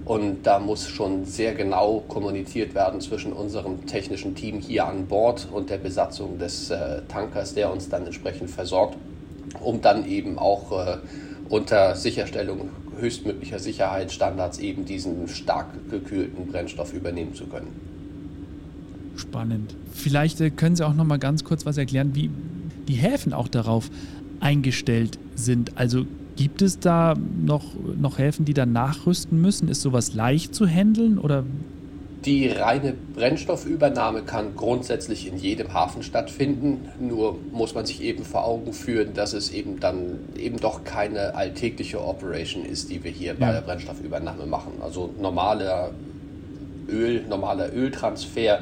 und 0.05 0.45
da 0.45 0.59
muss 0.59 0.89
schon 0.89 1.25
sehr 1.25 1.55
genau 1.55 2.03
kommuniziert 2.09 2.75
werden 2.75 3.01
zwischen 3.01 3.33
unserem 3.33 3.87
technischen 3.87 4.35
Team 4.35 4.59
hier 4.59 4.87
an 4.87 5.07
Bord 5.07 5.47
und 5.53 5.71
der 5.71 5.79
Besatzung 5.79 6.39
des 6.39 6.71
äh, 6.71 7.03
Tankers, 7.09 7.55
der 7.55 7.73
uns 7.73 7.89
dann 7.89 8.07
entsprechend 8.07 8.51
versorgt, 8.51 8.97
um 9.61 9.81
dann 9.81 10.09
eben 10.09 10.39
auch 10.39 10.73
äh, 10.73 10.97
unter 11.49 11.95
Sicherstellung 11.97 12.71
höchstmöglicher 12.99 13.59
Sicherheitsstandards 13.59 14.59
eben 14.59 14.85
diesen 14.85 15.29
stark 15.29 15.67
gekühlten 15.91 16.47
Brennstoff 16.47 16.93
übernehmen 16.93 17.35
zu 17.35 17.47
können. 17.47 17.90
Spannend. 19.21 19.75
Vielleicht 19.93 20.41
äh, 20.41 20.51
können 20.51 20.77
Sie 20.77 20.87
auch 20.87 20.95
noch 20.95 21.05
mal 21.05 21.19
ganz 21.19 21.45
kurz 21.45 21.67
was 21.67 21.77
erklären, 21.77 22.15
wie 22.15 22.31
die 22.89 22.95
Häfen 22.95 23.33
auch 23.33 23.49
darauf 23.49 23.91
eingestellt 24.41 25.19
sind. 25.37 25.77
Also 25.77 26.07
Gibt 26.41 26.63
es 26.63 26.79
da 26.81 27.17
noch, 27.45 27.65
noch 28.01 28.17
Häfen, 28.17 28.47
die 28.47 28.55
da 28.55 28.65
nachrüsten 28.65 29.43
müssen? 29.43 29.69
Ist 29.69 29.83
sowas 29.83 30.15
leicht 30.15 30.55
zu 30.55 30.67
handeln 30.67 31.19
oder 31.19 31.45
die 32.25 32.49
reine 32.49 32.95
Brennstoffübernahme 33.15 34.23
kann 34.23 34.57
grundsätzlich 34.57 35.27
in 35.27 35.37
jedem 35.37 35.75
Hafen 35.75 36.03
stattfinden, 36.03 36.89
nur 36.99 37.39
muss 37.53 37.75
man 37.75 37.85
sich 37.85 38.03
eben 38.03 38.25
vor 38.25 38.45
Augen 38.45 38.73
führen, 38.73 39.13
dass 39.13 39.35
es 39.35 39.51
eben 39.51 39.81
dann 39.81 40.19
eben 40.35 40.59
doch 40.59 40.85
keine 40.85 41.35
alltägliche 41.35 42.03
Operation 42.03 42.65
ist, 42.65 42.91
die 42.91 43.05
wir 43.05 43.11
hier 43.11 43.33
ja. 43.33 43.39
bei 43.39 43.53
der 43.53 43.61
Brennstoffübernahme 43.61 44.47
machen. 44.47 44.73
Also 44.83 45.15
normaler 45.21 45.91
Öl, 46.89 47.25
normaler 47.29 47.71
Öltransfer, 47.75 48.61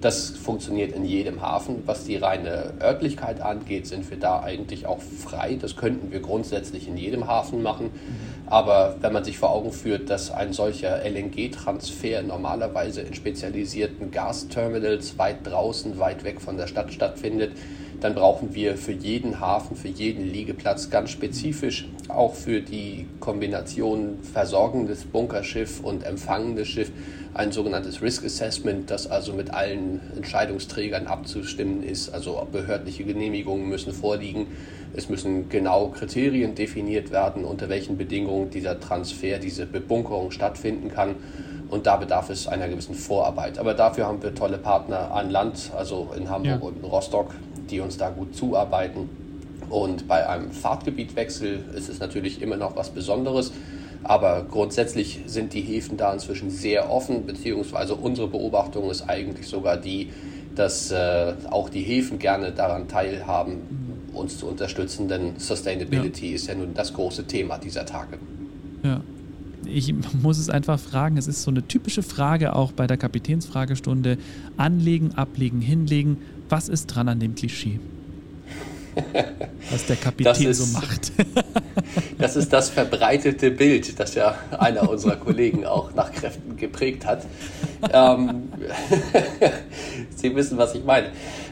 das 0.00 0.30
funktioniert 0.30 0.92
in 0.92 1.04
jedem 1.04 1.42
Hafen. 1.42 1.82
Was 1.86 2.04
die 2.04 2.16
reine 2.16 2.74
Örtlichkeit 2.80 3.40
angeht, 3.40 3.86
sind 3.86 4.08
wir 4.10 4.18
da 4.18 4.40
eigentlich 4.40 4.86
auch 4.86 5.00
frei. 5.00 5.58
Das 5.60 5.76
könnten 5.76 6.12
wir 6.12 6.20
grundsätzlich 6.20 6.88
in 6.88 6.96
jedem 6.96 7.26
Hafen 7.26 7.62
machen. 7.62 7.90
Aber 8.46 8.96
wenn 9.00 9.12
man 9.12 9.24
sich 9.24 9.38
vor 9.38 9.50
Augen 9.50 9.72
führt, 9.72 10.08
dass 10.10 10.30
ein 10.30 10.52
solcher 10.52 11.04
LNG-Transfer 11.04 12.22
normalerweise 12.22 13.02
in 13.02 13.14
spezialisierten 13.14 14.10
Gasterminals 14.10 15.18
weit 15.18 15.46
draußen, 15.46 15.98
weit 15.98 16.24
weg 16.24 16.40
von 16.40 16.56
der 16.56 16.66
Stadt 16.66 16.92
stattfindet, 16.92 17.52
dann 18.00 18.14
brauchen 18.14 18.54
wir 18.54 18.76
für 18.76 18.92
jeden 18.92 19.40
Hafen, 19.40 19.76
für 19.76 19.88
jeden 19.88 20.24
Liegeplatz 20.24 20.88
ganz 20.88 21.10
spezifisch, 21.10 21.88
auch 22.08 22.34
für 22.34 22.60
die 22.60 23.06
Kombination 23.20 24.18
versorgendes 24.22 25.04
Bunkerschiff 25.04 25.80
und 25.80 26.04
empfangendes 26.04 26.68
Schiff, 26.68 26.92
ein 27.34 27.52
sogenanntes 27.52 28.02
Risk 28.02 28.24
Assessment, 28.24 28.90
das 28.90 29.06
also 29.06 29.32
mit 29.32 29.52
allen 29.52 30.00
Entscheidungsträgern 30.16 31.06
abzustimmen 31.06 31.82
ist. 31.82 32.08
Also 32.10 32.46
behördliche 32.50 33.04
Genehmigungen 33.04 33.68
müssen 33.68 33.92
vorliegen. 33.92 34.46
Es 34.94 35.08
müssen 35.08 35.48
genau 35.48 35.88
Kriterien 35.88 36.54
definiert 36.54 37.10
werden, 37.10 37.44
unter 37.44 37.68
welchen 37.68 37.96
Bedingungen 37.96 38.50
dieser 38.50 38.80
Transfer, 38.80 39.38
diese 39.38 39.66
Bebunkerung 39.66 40.30
stattfinden 40.30 40.90
kann. 40.90 41.16
Und 41.70 41.86
da 41.86 41.96
bedarf 41.96 42.30
es 42.30 42.48
einer 42.48 42.68
gewissen 42.68 42.94
Vorarbeit. 42.94 43.58
Aber 43.58 43.74
dafür 43.74 44.06
haben 44.06 44.22
wir 44.22 44.34
tolle 44.34 44.58
Partner 44.58 45.12
an 45.12 45.30
Land, 45.30 45.70
also 45.76 46.10
in 46.16 46.30
Hamburg 46.30 46.62
ja. 46.62 46.68
und 46.68 46.78
in 46.78 46.84
Rostock, 46.84 47.34
die 47.70 47.80
uns 47.80 47.98
da 47.98 48.08
gut 48.08 48.34
zuarbeiten. 48.34 49.10
Und 49.68 50.08
bei 50.08 50.26
einem 50.26 50.50
Fahrtgebietwechsel 50.50 51.64
ist 51.76 51.90
es 51.90 52.00
natürlich 52.00 52.40
immer 52.40 52.56
noch 52.56 52.74
was 52.74 52.88
Besonderes. 52.88 53.52
Aber 54.04 54.46
grundsätzlich 54.48 55.20
sind 55.26 55.52
die 55.52 55.60
Häfen 55.60 55.96
da 55.96 56.12
inzwischen 56.12 56.50
sehr 56.50 56.90
offen, 56.90 57.26
beziehungsweise 57.26 57.94
unsere 57.94 58.28
Beobachtung 58.28 58.90
ist 58.90 59.08
eigentlich 59.08 59.46
sogar 59.48 59.76
die, 59.76 60.10
dass 60.54 60.90
äh, 60.90 61.34
auch 61.50 61.68
die 61.68 61.82
Häfen 61.82 62.18
gerne 62.18 62.52
daran 62.52 62.88
teilhaben, 62.88 64.08
uns 64.12 64.38
zu 64.38 64.46
unterstützen, 64.46 65.08
denn 65.08 65.38
Sustainability 65.38 66.30
ja. 66.30 66.34
ist 66.34 66.46
ja 66.48 66.54
nun 66.54 66.74
das 66.74 66.92
große 66.92 67.26
Thema 67.26 67.58
dieser 67.58 67.86
Tage. 67.86 68.18
Ja. 68.82 69.00
Ich 69.64 69.92
muss 70.22 70.38
es 70.38 70.48
einfach 70.48 70.78
fragen, 70.78 71.16
es 71.16 71.26
ist 71.26 71.42
so 71.42 71.50
eine 71.50 71.66
typische 71.66 72.02
Frage 72.02 72.54
auch 72.56 72.72
bei 72.72 72.86
der 72.86 72.96
Kapitänsfragestunde. 72.96 74.16
Anlegen, 74.56 75.14
ablegen, 75.14 75.60
hinlegen. 75.60 76.18
Was 76.48 76.68
ist 76.68 76.86
dran 76.86 77.08
an 77.08 77.20
dem 77.20 77.34
Klischee? 77.34 77.78
was 79.70 79.86
der 79.86 79.96
Kapitän 79.96 80.48
ist, 80.48 80.58
so 80.58 80.66
macht. 80.78 81.12
das 82.18 82.36
ist 82.36 82.52
das 82.52 82.70
verbreitete 82.70 83.50
Bild, 83.50 83.98
das 83.98 84.14
ja 84.14 84.36
einer 84.58 84.88
unserer 84.88 85.16
Kollegen 85.16 85.66
auch 85.66 85.94
nach 85.94 86.12
Kräften 86.12 86.56
geprägt 86.56 87.06
hat. 87.06 87.24
Ähm, 87.92 88.52
Sie 90.16 90.34
wissen, 90.34 90.58
was 90.58 90.74
ich 90.74 90.84
meine. 90.84 91.08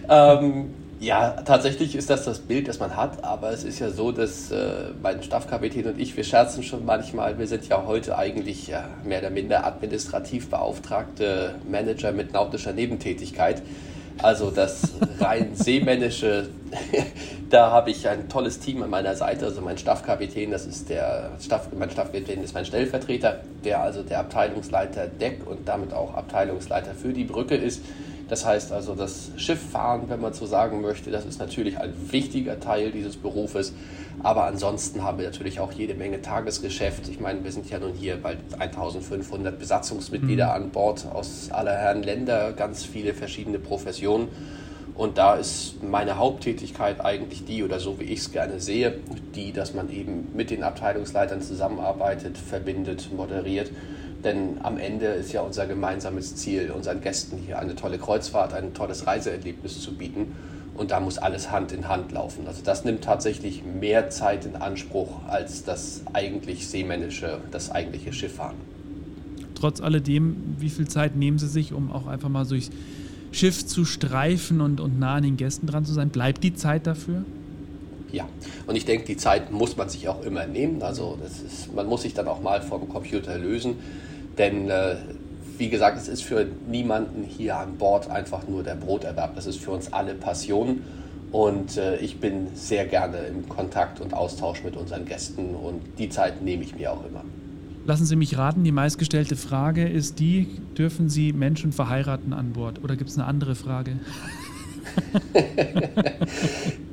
Ähm, 0.09 0.71
ja, 0.99 1.43
tatsächlich 1.45 1.95
ist 1.95 2.09
das 2.09 2.25
das 2.25 2.39
Bild, 2.39 2.69
das 2.69 2.79
man 2.79 2.97
hat, 2.97 3.23
aber 3.23 3.51
es 3.51 3.65
ist 3.65 3.81
ja 3.81 3.91
so, 3.91 4.13
dass 4.13 4.51
äh, 4.51 4.93
mein 5.03 5.23
Staffkapitän 5.23 5.87
und 5.87 6.01
ich, 6.01 6.17
wir 6.17 6.25
scherzen 6.25 6.63
schon 6.63 6.87
manchmal, 6.87 7.39
wir 7.39 7.47
sind 7.47 7.69
ja 7.69 7.85
heute 7.87 8.17
eigentlich 8.17 8.69
ja, 8.69 8.89
mehr 9.05 9.19
oder 9.19 9.31
minder 9.31 9.67
administrativ 9.67 10.49
beauftragte 10.49 11.57
Manager 11.71 12.13
mit 12.13 12.33
nautischer 12.33 12.73
Nebentätigkeit. 12.73 13.63
Also 14.23 14.51
das 14.51 14.93
rein 15.21 15.51
seemännische, 15.55 16.49
da 17.51 17.71
habe 17.71 17.91
ich 17.91 18.09
ein 18.09 18.29
tolles 18.29 18.59
Team 18.59 18.83
an 18.83 18.91
meiner 18.91 19.15
Seite. 19.15 19.47
Also 19.47 19.61
mein 19.61 19.79
Staffkapitän, 19.79 20.51
das 20.51 20.67
ist 20.67 20.89
der 20.89 21.33
Staff, 21.41 21.69
mein 21.77 21.91
Staffkapitän 21.91 22.43
ist 22.43 22.55
mein 22.55 22.65
Stellvertreter, 22.65 23.41
der 23.65 23.83
also 23.83 24.03
der 24.03 24.21
Abteilungsleiter 24.21 25.07
Deck 25.07 25.47
und 25.47 25.69
damit 25.69 25.93
auch 25.93 26.15
Abteilungsleiter 26.15 26.95
für 26.95 27.13
die 27.13 27.25
Brücke 27.25 27.57
ist. 27.57 27.83
Das 28.29 28.45
heißt 28.45 28.73
also, 28.73 28.95
das 28.95 29.31
Schifffahren, 29.37 30.09
wenn 30.09 30.21
man 30.21 30.33
so 30.33 30.47
sagen 30.47 30.81
möchte, 30.81 31.11
das 31.11 31.25
ist 31.25 31.39
natürlich 31.39 31.79
ein 31.79 31.93
wichtiger 32.11 32.59
Teil 32.59 32.91
dieses 32.91 33.17
Berufes. 33.17 33.73
Aber 34.23 34.45
ansonsten 34.45 35.05
haben 35.05 35.19
wir 35.19 35.27
natürlich 35.27 35.61
auch 35.61 35.71
jede 35.73 35.95
Menge 35.95 36.23
Tagesgeschäft. 36.23 37.09
Ich 37.09 37.21
meine, 37.21 37.45
wir 37.45 37.53
sind 37.53 37.71
ja 37.71 37.79
nun 37.79 37.93
hier 37.93 38.17
bald 38.21 38.39
1500 38.59 39.59
Besatzungsmitglieder 39.59 40.47
mhm. 40.47 40.65
an 40.65 40.71
Bord 40.71 41.07
aus 41.13 41.51
aller 41.53 41.77
Herren 41.77 42.03
Länder, 42.03 42.53
ganz 42.53 42.85
viele 42.85 43.15
verschiedene 43.15 43.59
Professionen. 43.61 44.29
Und 44.97 45.19
da 45.19 45.37
ist 45.37 45.83
meine 45.83 46.17
Haupttätigkeit 46.17 47.05
eigentlich 47.05 47.45
die, 47.45 47.63
oder 47.63 47.79
so 47.79 48.01
wie 48.01 48.05
ich 48.05 48.21
es 48.21 48.33
gerne 48.33 48.61
sehe, 48.61 48.95
die, 49.35 49.53
dass 49.53 49.75
man 49.75 49.91
eben 49.91 50.29
mit 50.35 50.51
den 50.51 50.63
Abteilungsleitern 50.63 51.43
zusammenarbeitet, 51.43 52.39
verbindet, 52.39 53.11
moderiert 53.15 53.71
denn 54.27 54.59
am 54.63 54.77
Ende 54.77 55.07
ist 55.07 55.33
ja 55.33 55.41
unser 55.41 55.67
gemeinsames 55.67 56.37
Ziel, 56.37 56.71
unseren 56.73 57.01
Gästen 57.01 57.39
hier 57.39 57.59
eine 57.59 57.77
tolle 57.77 57.99
Kreuzfahrt, 57.99 58.53
ein 58.53 58.75
tolles 58.75 59.07
Reiseerlebnis 59.07 59.81
zu 59.81 59.95
bieten. 59.95 60.33
Und 60.75 60.91
da 60.91 61.01
muss 61.01 61.17
alles 61.17 61.51
Hand 61.51 61.73
in 61.73 61.89
Hand 61.89 62.13
laufen. 62.13 62.47
Also 62.47 62.61
das 62.63 62.85
nimmt 62.85 63.03
tatsächlich 63.03 63.63
mehr 63.65 64.11
Zeit 64.11 64.45
in 64.45 64.57
Anspruch 64.57 65.27
als 65.27 65.65
das 65.65 66.03
eigentlich 66.13 66.69
seemännische, 66.69 67.39
das 67.51 67.71
eigentliche 67.71 68.13
Schifffahren. 68.13 68.57
Trotz 69.55 69.81
alledem, 69.81 70.37
wie 70.59 70.69
viel 70.69 70.87
Zeit 70.87 71.17
nehmen 71.17 71.39
Sie 71.39 71.49
sich, 71.49 71.73
um 71.73 71.91
auch 71.91 72.07
einfach 72.07 72.29
mal 72.29 72.45
durchs 72.45 72.71
Schiff 73.33 73.65
zu 73.65 73.87
streifen 73.87 74.61
und, 74.61 74.81
und 74.81 74.99
nah 74.99 75.15
an 75.15 75.23
den 75.23 75.39
Gästen 75.39 75.67
dran 75.67 75.87
zu 75.87 75.95
sein? 75.95 76.11
Bleibt 76.11 76.45
die 76.45 76.55
Zeit 76.55 76.87
dafür? 76.87 77.25
Ja, 78.13 78.29
und 78.67 78.77
ich 78.77 78.85
denke, 78.85 79.07
die 79.07 79.17
Zeit 79.17 79.51
muss 79.51 79.77
man 79.77 79.89
sich 79.89 80.09
auch 80.09 80.23
immer 80.25 80.47
nehmen. 80.47 80.83
Also 80.83 81.19
das 81.23 81.41
ist, 81.41 81.75
man 81.75 81.87
muss 81.87 82.03
sich 82.03 82.13
dann 82.13 82.29
auch 82.29 82.43
mal 82.43 82.61
vom 82.61 82.89
Computer 82.89 83.39
lösen. 83.39 83.77
Denn 84.39 84.71
äh, 84.71 84.97
wie 85.59 85.69
gesagt, 85.69 85.97
es 85.97 86.09
ist 86.09 86.23
für 86.23 86.47
niemanden 86.69 87.23
hier 87.25 87.57
an 87.57 87.77
Bord 87.77 88.11
einfach 88.11 88.47
nur 88.47 88.63
der 88.63 88.75
Broterwerb. 88.75 89.35
Das 89.35 89.47
ist 89.47 89.59
für 89.59 89.71
uns 89.71 89.93
alle 89.93 90.15
Passion. 90.15 90.83
Und 91.33 91.77
äh, 91.77 91.97
ich 91.97 92.21
bin 92.21 92.49
sehr 92.55 92.87
gerne 92.87 93.19
im 93.19 93.49
Kontakt 93.49 94.01
und 94.01 94.15
Austausch 94.15 94.63
mit 94.63 94.77
unseren 94.77 95.05
Gästen 95.05 95.55
und 95.55 95.81
die 95.99 96.09
Zeit 96.09 96.43
nehme 96.43 96.63
ich 96.63 96.77
mir 96.77 96.93
auch 96.93 97.05
immer. 97.05 97.25
Lassen 97.85 98.07
Sie 98.07 98.17
mich 98.17 98.37
raten, 98.37 98.65
die 98.65 98.73
meistgestellte 98.73 99.37
Frage 99.37 99.89
ist 99.89 100.19
die, 100.19 100.49
dürfen 100.77 101.09
Sie 101.09 101.33
Menschen 101.33 101.73
verheiraten 101.73 102.33
an 102.33 102.53
Bord? 102.53 102.83
Oder 102.83 102.97
gibt 102.97 103.11
es 103.11 103.19
eine 103.19 103.27
andere 103.27 103.55
Frage? 103.55 103.99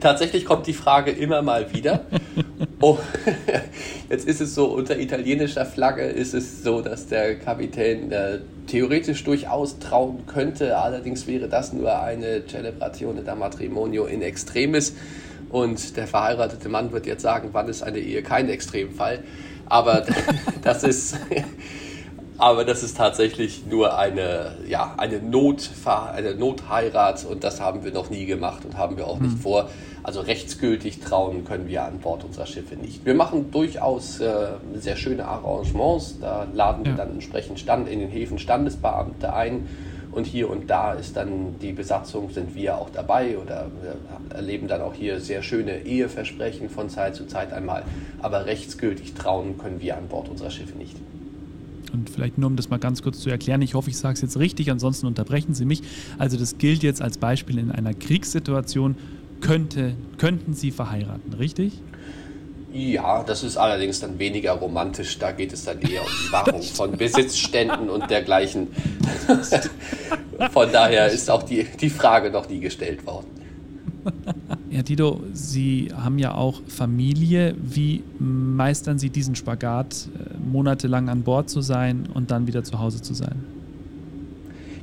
Tatsächlich 0.00 0.44
kommt 0.44 0.66
die 0.66 0.72
Frage 0.72 1.10
immer 1.10 1.42
mal 1.42 1.72
wieder. 1.72 2.04
Oh, 2.80 2.96
jetzt 4.08 4.28
ist 4.28 4.40
es 4.40 4.54
so, 4.54 4.66
unter 4.66 5.00
italienischer 5.00 5.66
Flagge 5.66 6.02
ist 6.02 6.32
es 6.32 6.62
so, 6.62 6.80
dass 6.80 7.08
der 7.08 7.36
Kapitän 7.36 8.12
äh, 8.12 8.38
theoretisch 8.68 9.24
durchaus 9.24 9.80
trauen 9.80 10.26
könnte. 10.28 10.78
Allerdings 10.78 11.26
wäre 11.26 11.48
das 11.48 11.72
nur 11.72 12.00
eine 12.00 12.46
Celebrazione 12.46 13.22
da 13.22 13.34
Matrimonio 13.34 14.06
in 14.06 14.22
Extremis. 14.22 14.94
Und 15.50 15.96
der 15.96 16.06
verheiratete 16.06 16.68
Mann 16.68 16.92
wird 16.92 17.06
jetzt 17.06 17.22
sagen, 17.22 17.48
wann 17.50 17.68
ist 17.68 17.82
eine 17.82 17.98
Ehe 17.98 18.22
kein 18.22 18.48
Extremfall. 18.48 19.24
Aber 19.66 20.06
das 20.62 20.84
ist 20.84 21.16
aber 22.38 22.64
das 22.64 22.84
ist 22.84 22.96
tatsächlich 22.96 23.66
nur 23.66 23.98
eine, 23.98 24.52
ja, 24.68 24.94
eine, 24.96 25.18
Notver 25.18 26.12
eine 26.12 26.36
Notheirat 26.36 27.24
und 27.24 27.42
das 27.42 27.60
haben 27.60 27.84
wir 27.84 27.92
noch 27.92 28.10
nie 28.10 28.26
gemacht 28.26 28.64
und 28.64 28.78
haben 28.78 28.96
wir 28.96 29.08
auch 29.08 29.18
nicht 29.18 29.36
mhm. 29.36 29.40
vor. 29.40 29.68
Also 30.04 30.20
rechtsgültig 30.20 31.00
trauen 31.00 31.44
können 31.44 31.66
wir 31.66 31.84
an 31.84 31.98
Bord 31.98 32.24
unserer 32.24 32.46
Schiffe 32.46 32.76
nicht. 32.76 33.04
Wir 33.04 33.14
machen 33.14 33.50
durchaus 33.50 34.20
äh, 34.20 34.52
sehr 34.74 34.96
schöne 34.96 35.26
Arrangements. 35.26 36.20
Da 36.20 36.46
laden 36.54 36.84
ja. 36.84 36.92
wir 36.92 36.96
dann 36.96 37.10
entsprechend 37.10 37.58
Stand 37.58 37.88
in 37.88 37.98
den 37.98 38.08
Häfen 38.08 38.38
Standesbeamte 38.38 39.32
ein. 39.32 39.68
Und 40.12 40.24
hier 40.24 40.48
und 40.48 40.70
da 40.70 40.94
ist 40.94 41.16
dann 41.16 41.58
die 41.60 41.72
Besatzung, 41.72 42.30
sind 42.30 42.54
wir 42.54 42.78
auch 42.78 42.88
dabei 42.88 43.36
oder 43.36 43.66
wir 43.82 43.96
erleben 44.34 44.66
dann 44.68 44.80
auch 44.80 44.94
hier 44.94 45.20
sehr 45.20 45.42
schöne 45.42 45.80
Eheversprechen 45.80 46.70
von 46.70 46.88
Zeit 46.88 47.14
zu 47.14 47.26
Zeit 47.26 47.52
einmal. 47.52 47.82
Aber 48.22 48.46
rechtsgültig 48.46 49.14
trauen 49.14 49.58
können 49.58 49.80
wir 49.80 49.96
an 49.96 50.08
Bord 50.08 50.28
unserer 50.28 50.50
Schiffe 50.50 50.78
nicht. 50.78 50.96
Und 51.92 52.10
vielleicht 52.10 52.38
nur, 52.38 52.48
um 52.48 52.56
das 52.56 52.70
mal 52.70 52.78
ganz 52.78 53.02
kurz 53.02 53.20
zu 53.20 53.30
erklären, 53.30 53.62
ich 53.62 53.74
hoffe, 53.74 53.90
ich 53.90 53.96
sage 53.96 54.14
es 54.14 54.20
jetzt 54.20 54.38
richtig, 54.38 54.70
ansonsten 54.70 55.06
unterbrechen 55.06 55.54
Sie 55.54 55.64
mich. 55.64 55.82
Also 56.18 56.36
das 56.36 56.58
gilt 56.58 56.82
jetzt 56.82 57.02
als 57.02 57.18
Beispiel 57.18 57.58
in 57.58 57.70
einer 57.70 57.94
Kriegssituation, 57.94 58.96
könnte, 59.40 59.94
könnten 60.18 60.54
Sie 60.54 60.70
verheiraten, 60.70 61.32
richtig? 61.34 61.80
Ja, 62.72 63.22
das 63.22 63.44
ist 63.44 63.56
allerdings 63.56 64.00
dann 64.00 64.18
weniger 64.18 64.52
romantisch. 64.52 65.18
Da 65.18 65.32
geht 65.32 65.52
es 65.52 65.64
dann 65.64 65.80
eher 65.80 66.02
um 66.02 66.08
die 66.26 66.32
Wahrung 66.32 66.62
von 66.62 66.92
Besitzständen 66.92 67.88
und 67.88 68.10
dergleichen. 68.10 68.68
Von 70.52 70.72
daher 70.72 71.10
ist 71.10 71.30
auch 71.30 71.42
die, 71.42 71.66
die 71.80 71.90
Frage 71.90 72.30
noch 72.30 72.48
nie 72.48 72.60
gestellt 72.60 73.06
worden. 73.06 73.26
Herr 74.70 74.84
Tito, 74.84 75.20
Sie 75.32 75.88
haben 75.96 76.18
ja 76.18 76.34
auch 76.34 76.60
Familie. 76.66 77.54
Wie 77.58 78.02
meistern 78.18 78.98
Sie 78.98 79.08
diesen 79.08 79.34
Spagat, 79.34 80.08
äh, 80.14 80.36
monatelang 80.38 81.08
an 81.08 81.22
Bord 81.22 81.48
zu 81.48 81.62
sein 81.62 82.06
und 82.12 82.30
dann 82.30 82.46
wieder 82.46 82.64
zu 82.64 82.78
Hause 82.78 83.00
zu 83.00 83.14
sein? 83.14 83.44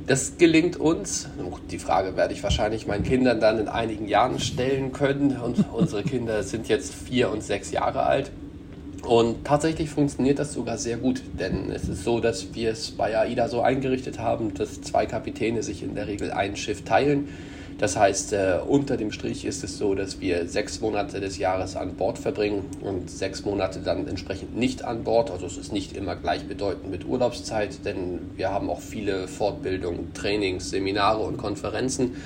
Das 0.08 0.38
gelingt 0.38 0.76
uns. 0.76 1.28
Die 1.70 1.78
Frage 1.78 2.16
werde 2.16 2.34
ich 2.34 2.42
wahrscheinlich 2.42 2.86
meinen 2.86 3.04
Kindern 3.04 3.38
dann 3.38 3.58
in 3.58 3.68
einigen 3.68 4.08
Jahren 4.08 4.40
stellen 4.40 4.92
können. 4.92 5.36
Und 5.36 5.64
unsere 5.72 6.02
Kinder 6.02 6.42
sind 6.42 6.68
jetzt 6.68 6.92
vier 6.92 7.30
und 7.30 7.44
sechs 7.44 7.70
Jahre 7.70 8.02
alt. 8.02 8.32
Und 9.06 9.44
tatsächlich 9.44 9.88
funktioniert 9.88 10.40
das 10.40 10.52
sogar 10.52 10.78
sehr 10.78 10.96
gut, 10.96 11.22
denn 11.38 11.70
es 11.70 11.88
ist 11.88 12.02
so, 12.02 12.18
dass 12.18 12.54
wir 12.54 12.72
es 12.72 12.90
bei 12.90 13.16
AIDA 13.16 13.48
so 13.48 13.60
eingerichtet 13.60 14.18
haben, 14.18 14.52
dass 14.54 14.80
zwei 14.80 15.06
Kapitäne 15.06 15.62
sich 15.62 15.84
in 15.84 15.94
der 15.94 16.08
Regel 16.08 16.32
ein 16.32 16.56
Schiff 16.56 16.82
teilen. 16.82 17.28
Das 17.78 17.94
heißt, 17.94 18.32
äh, 18.32 18.58
unter 18.66 18.96
dem 18.96 19.12
Strich 19.12 19.44
ist 19.44 19.62
es 19.62 19.76
so, 19.76 19.94
dass 19.94 20.18
wir 20.20 20.48
sechs 20.48 20.80
Monate 20.80 21.20
des 21.20 21.36
Jahres 21.36 21.76
an 21.76 21.94
Bord 21.94 22.18
verbringen 22.18 22.64
und 22.80 23.10
sechs 23.10 23.44
Monate 23.44 23.80
dann 23.80 24.08
entsprechend 24.08 24.56
nicht 24.56 24.82
an 24.82 25.04
Bord. 25.04 25.30
Also 25.30 25.44
es 25.44 25.58
ist 25.58 25.72
nicht 25.72 25.94
immer 25.94 26.16
gleichbedeutend 26.16 26.90
mit 26.90 27.06
Urlaubszeit, 27.06 27.84
denn 27.84 28.30
wir 28.34 28.50
haben 28.50 28.70
auch 28.70 28.80
viele 28.80 29.28
Fortbildungen, 29.28 30.14
Trainings, 30.14 30.70
Seminare 30.70 31.22
und 31.22 31.36
Konferenzen. 31.36 32.16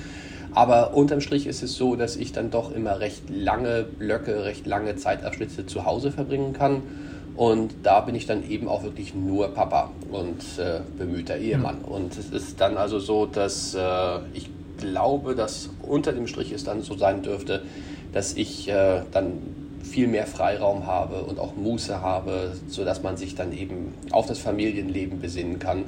Aber 0.53 0.95
unterm 0.95 1.21
Strich 1.21 1.49
ist 1.49 1.63
es 1.65 1.75
so, 1.75 1.97
dass 1.97 2.17
ich 2.17 2.33
dann 2.33 2.53
doch 2.53 2.73
immer 2.73 3.01
recht 3.01 3.23
lange 3.29 3.83
Blöcke, 3.83 4.45
recht 4.45 4.67
lange 4.67 4.97
Zeitabschnitte 4.97 5.67
zu 5.67 5.85
Hause 5.85 6.13
verbringen 6.13 6.53
kann. 6.53 6.83
Und 7.37 7.73
da 7.83 8.01
bin 8.01 8.15
ich 8.15 8.27
dann 8.27 8.49
eben 8.49 8.69
auch 8.69 8.83
wirklich 8.83 9.15
nur 9.15 9.49
Papa 9.49 9.91
und 10.11 10.43
äh, 10.59 10.81
bemühter 10.97 11.39
Ehemann. 11.39 11.79
Und 11.79 12.17
es 12.19 12.31
ist 12.31 12.61
dann 12.61 12.77
also 12.77 12.99
so, 12.99 13.27
dass 13.27 13.75
äh, 13.75 14.19
ich 14.35 14.51
glaube, 14.81 15.35
dass 15.35 15.71
unter 15.83 16.13
dem 16.13 16.27
Strich 16.27 16.53
es 16.53 16.65
dann 16.65 16.83
so 16.83 16.97
sein 16.97 17.23
dürfte, 17.23 17.63
dass 18.13 18.35
ich 18.35 18.69
äh, 18.69 19.03
dann 19.13 19.35
viel 19.83 20.07
mehr 20.07 20.27
Freiraum 20.27 20.87
habe 20.87 21.23
und 21.23 21.39
auch 21.39 21.57
Muße 21.57 22.01
habe, 22.01 22.53
sodass 22.69 23.03
man 23.03 23.17
sich 23.17 23.35
dann 23.35 23.53
eben 23.53 23.95
auf 24.13 24.27
das 24.27 24.39
Familienleben 24.39 25.21
besinnen 25.21 25.59
kann. 25.59 25.85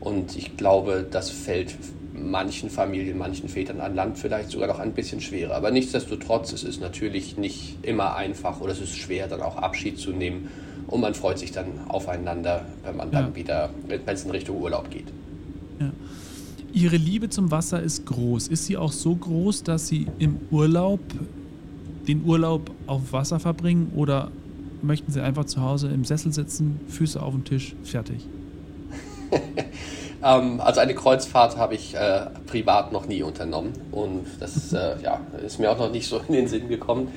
Und 0.00 0.36
ich 0.36 0.56
glaube, 0.56 1.06
das 1.08 1.30
fällt 1.30 1.74
manchen 2.12 2.70
Familien, 2.70 3.18
manchen 3.18 3.48
Vätern 3.48 3.80
an 3.80 3.94
Land 3.94 4.18
vielleicht 4.18 4.50
sogar 4.50 4.68
noch 4.68 4.78
ein 4.78 4.92
bisschen 4.92 5.20
schwerer. 5.20 5.54
Aber 5.54 5.70
nichtsdestotrotz, 5.70 6.52
es 6.52 6.64
ist 6.64 6.80
natürlich 6.80 7.36
nicht 7.36 7.78
immer 7.82 8.16
einfach 8.16 8.60
oder 8.60 8.72
es 8.72 8.80
ist 8.80 8.96
schwer, 8.96 9.28
dann 9.28 9.42
auch 9.42 9.56
Abschied 9.56 9.98
zu 9.98 10.10
nehmen. 10.10 10.48
Und 10.86 11.00
man 11.00 11.14
freut 11.14 11.38
sich 11.38 11.52
dann 11.52 11.66
aufeinander, 11.88 12.66
wenn 12.84 12.96
man 12.96 13.10
dann 13.10 13.28
ja. 13.30 13.36
wieder, 13.36 13.70
wenn 13.86 14.02
es 14.06 14.24
in 14.24 14.30
Richtung 14.30 14.60
Urlaub 14.60 14.90
geht. 14.90 15.06
Ja. 15.80 15.90
Ihre 16.74 16.96
Liebe 16.96 17.30
zum 17.30 17.52
Wasser 17.52 17.80
ist 17.80 18.04
groß. 18.04 18.48
Ist 18.48 18.66
sie 18.66 18.76
auch 18.76 18.90
so 18.90 19.14
groß, 19.14 19.62
dass 19.62 19.86
Sie 19.86 20.08
im 20.18 20.40
Urlaub 20.50 20.98
den 22.08 22.24
Urlaub 22.24 22.70
auf 22.88 23.12
Wasser 23.12 23.38
verbringen 23.38 23.92
oder 23.94 24.32
möchten 24.82 25.12
Sie 25.12 25.22
einfach 25.22 25.44
zu 25.44 25.62
Hause 25.62 25.88
im 25.88 26.04
Sessel 26.04 26.32
sitzen, 26.32 26.80
Füße 26.88 27.22
auf 27.22 27.32
dem 27.32 27.44
Tisch, 27.44 27.76
fertig? 27.84 28.26
ähm, 30.24 30.60
also 30.60 30.80
eine 30.80 30.94
Kreuzfahrt 30.96 31.56
habe 31.56 31.76
ich 31.76 31.94
äh, 31.94 32.26
privat 32.46 32.92
noch 32.92 33.06
nie 33.06 33.22
unternommen 33.22 33.72
und 33.92 34.26
das 34.40 34.72
äh, 34.72 34.96
ja, 35.00 35.20
ist 35.46 35.60
mir 35.60 35.70
auch 35.70 35.78
noch 35.78 35.92
nicht 35.92 36.08
so 36.08 36.20
in 36.26 36.34
den 36.34 36.48
Sinn 36.48 36.68
gekommen. 36.68 37.08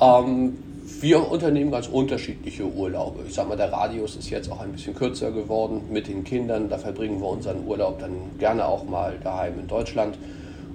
Ähm, 0.00 0.54
wir 1.00 1.30
unternehmen 1.30 1.70
ganz 1.70 1.88
unterschiedliche 1.88 2.64
Urlaube. 2.64 3.24
Ich 3.26 3.34
sag 3.34 3.48
mal, 3.48 3.56
der 3.56 3.72
Radius 3.72 4.16
ist 4.16 4.30
jetzt 4.30 4.50
auch 4.50 4.60
ein 4.60 4.72
bisschen 4.72 4.94
kürzer 4.94 5.30
geworden 5.30 5.82
mit 5.90 6.08
den 6.08 6.24
Kindern. 6.24 6.68
Da 6.68 6.78
verbringen 6.78 7.20
wir 7.20 7.28
unseren 7.28 7.66
Urlaub 7.66 7.98
dann 7.98 8.12
gerne 8.38 8.66
auch 8.66 8.84
mal 8.84 9.14
daheim 9.22 9.58
in 9.60 9.68
Deutschland. 9.68 10.16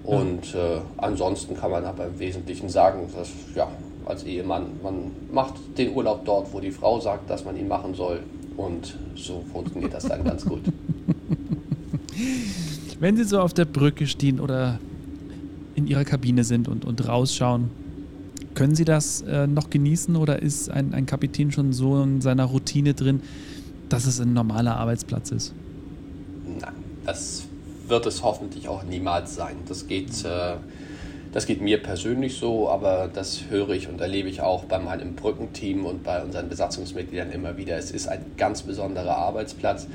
Und 0.03 0.55
äh, 0.55 0.79
ansonsten 0.97 1.55
kann 1.55 1.71
man 1.71 1.85
aber 1.85 2.07
im 2.07 2.19
Wesentlichen 2.19 2.69
sagen, 2.69 3.07
dass 3.15 3.29
ja, 3.55 3.67
als 4.05 4.23
Ehemann, 4.23 4.67
man 4.83 5.11
macht 5.31 5.55
den 5.77 5.95
Urlaub 5.95 6.25
dort, 6.25 6.53
wo 6.53 6.59
die 6.59 6.71
Frau 6.71 6.99
sagt, 6.99 7.29
dass 7.29 7.45
man 7.45 7.57
ihn 7.57 7.67
machen 7.67 7.93
soll. 7.93 8.19
Und 8.57 8.97
so 9.15 9.43
funktioniert 9.51 9.93
das 9.93 10.03
dann 10.07 10.23
ganz 10.23 10.45
gut. 10.45 10.61
Wenn 12.99 13.17
Sie 13.17 13.23
so 13.23 13.39
auf 13.39 13.53
der 13.53 13.65
Brücke 13.65 14.05
stehen 14.05 14.39
oder 14.39 14.79
in 15.75 15.87
Ihrer 15.87 16.03
Kabine 16.03 16.43
sind 16.43 16.67
und, 16.67 16.85
und 16.85 17.07
rausschauen, 17.07 17.69
können 18.55 18.75
Sie 18.75 18.85
das 18.85 19.21
äh, 19.21 19.47
noch 19.47 19.69
genießen 19.69 20.15
oder 20.15 20.41
ist 20.41 20.69
ein, 20.69 20.93
ein 20.93 21.05
Kapitän 21.05 21.51
schon 21.51 21.73
so 21.73 22.01
in 22.01 22.21
seiner 22.21 22.45
Routine 22.45 22.93
drin, 22.93 23.21
dass 23.89 24.05
es 24.05 24.19
ein 24.19 24.33
normaler 24.33 24.77
Arbeitsplatz 24.77 25.31
ist? 25.31 25.53
Nein, 26.59 26.73
das 27.05 27.43
wird 27.87 28.05
es 28.05 28.23
hoffentlich 28.23 28.67
auch 28.67 28.83
niemals 28.83 29.35
sein. 29.35 29.55
Das 29.67 29.87
geht, 29.87 30.25
äh, 30.25 30.55
das 31.33 31.45
geht 31.45 31.61
mir 31.61 31.81
persönlich 31.81 32.37
so, 32.37 32.69
aber 32.69 33.09
das 33.13 33.43
höre 33.49 33.69
ich 33.69 33.87
und 33.87 34.01
erlebe 34.01 34.29
ich 34.29 34.41
auch 34.41 34.65
bei 34.65 34.79
meinem 34.79 35.15
Brückenteam 35.15 35.85
und 35.85 36.03
bei 36.03 36.21
unseren 36.23 36.49
Besatzungsmitgliedern 36.49 37.31
immer 37.31 37.57
wieder. 37.57 37.77
Es 37.77 37.91
ist 37.91 38.07
ein 38.07 38.25
ganz 38.37 38.63
besonderer 38.63 39.17
Arbeitsplatz, 39.17 39.87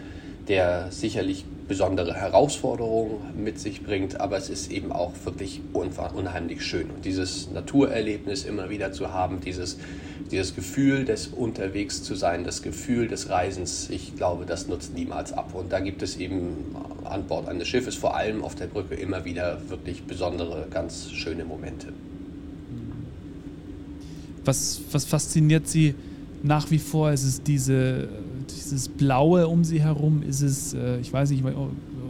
der 0.48 0.90
sicherlich 0.90 1.44
besondere 1.68 2.14
Herausforderungen 2.14 3.42
mit 3.42 3.58
sich 3.58 3.82
bringt, 3.82 4.20
aber 4.20 4.36
es 4.36 4.48
ist 4.48 4.70
eben 4.70 4.92
auch 4.92 5.12
wirklich 5.24 5.60
unheimlich 5.72 6.64
schön. 6.64 6.90
Und 6.90 7.04
dieses 7.04 7.50
Naturerlebnis 7.50 8.44
immer 8.44 8.70
wieder 8.70 8.92
zu 8.92 9.12
haben, 9.12 9.40
dieses, 9.40 9.76
dieses 10.30 10.54
Gefühl 10.54 11.04
des 11.04 11.28
Unterwegs 11.28 12.02
zu 12.02 12.14
sein, 12.14 12.44
das 12.44 12.62
Gefühl 12.62 13.08
des 13.08 13.30
Reisens, 13.30 13.90
ich 13.90 14.14
glaube, 14.16 14.46
das 14.46 14.68
nutzt 14.68 14.94
niemals 14.94 15.32
ab. 15.32 15.54
Und 15.54 15.72
da 15.72 15.80
gibt 15.80 16.02
es 16.02 16.16
eben 16.16 16.76
an 17.04 17.26
Bord 17.26 17.48
eines 17.48 17.66
Schiffes, 17.66 17.96
vor 17.96 18.16
allem 18.16 18.44
auf 18.44 18.54
der 18.54 18.66
Brücke, 18.66 18.94
immer 18.94 19.24
wieder 19.24 19.68
wirklich 19.68 20.04
besondere, 20.04 20.68
ganz 20.70 21.10
schöne 21.10 21.44
Momente. 21.44 21.88
Was, 24.44 24.80
was 24.92 25.04
fasziniert 25.04 25.66
Sie 25.66 25.96
nach 26.44 26.70
wie 26.70 26.78
vor? 26.78 27.10
Ist 27.10 27.24
es 27.24 27.42
diese 27.42 28.08
dieses 28.50 28.88
Blaue 28.88 29.48
um 29.48 29.64
sie 29.64 29.80
herum? 29.80 30.22
Ist 30.22 30.42
es, 30.42 30.74
äh, 30.74 30.98
ich 31.00 31.12
weiß 31.12 31.30
nicht, 31.30 31.44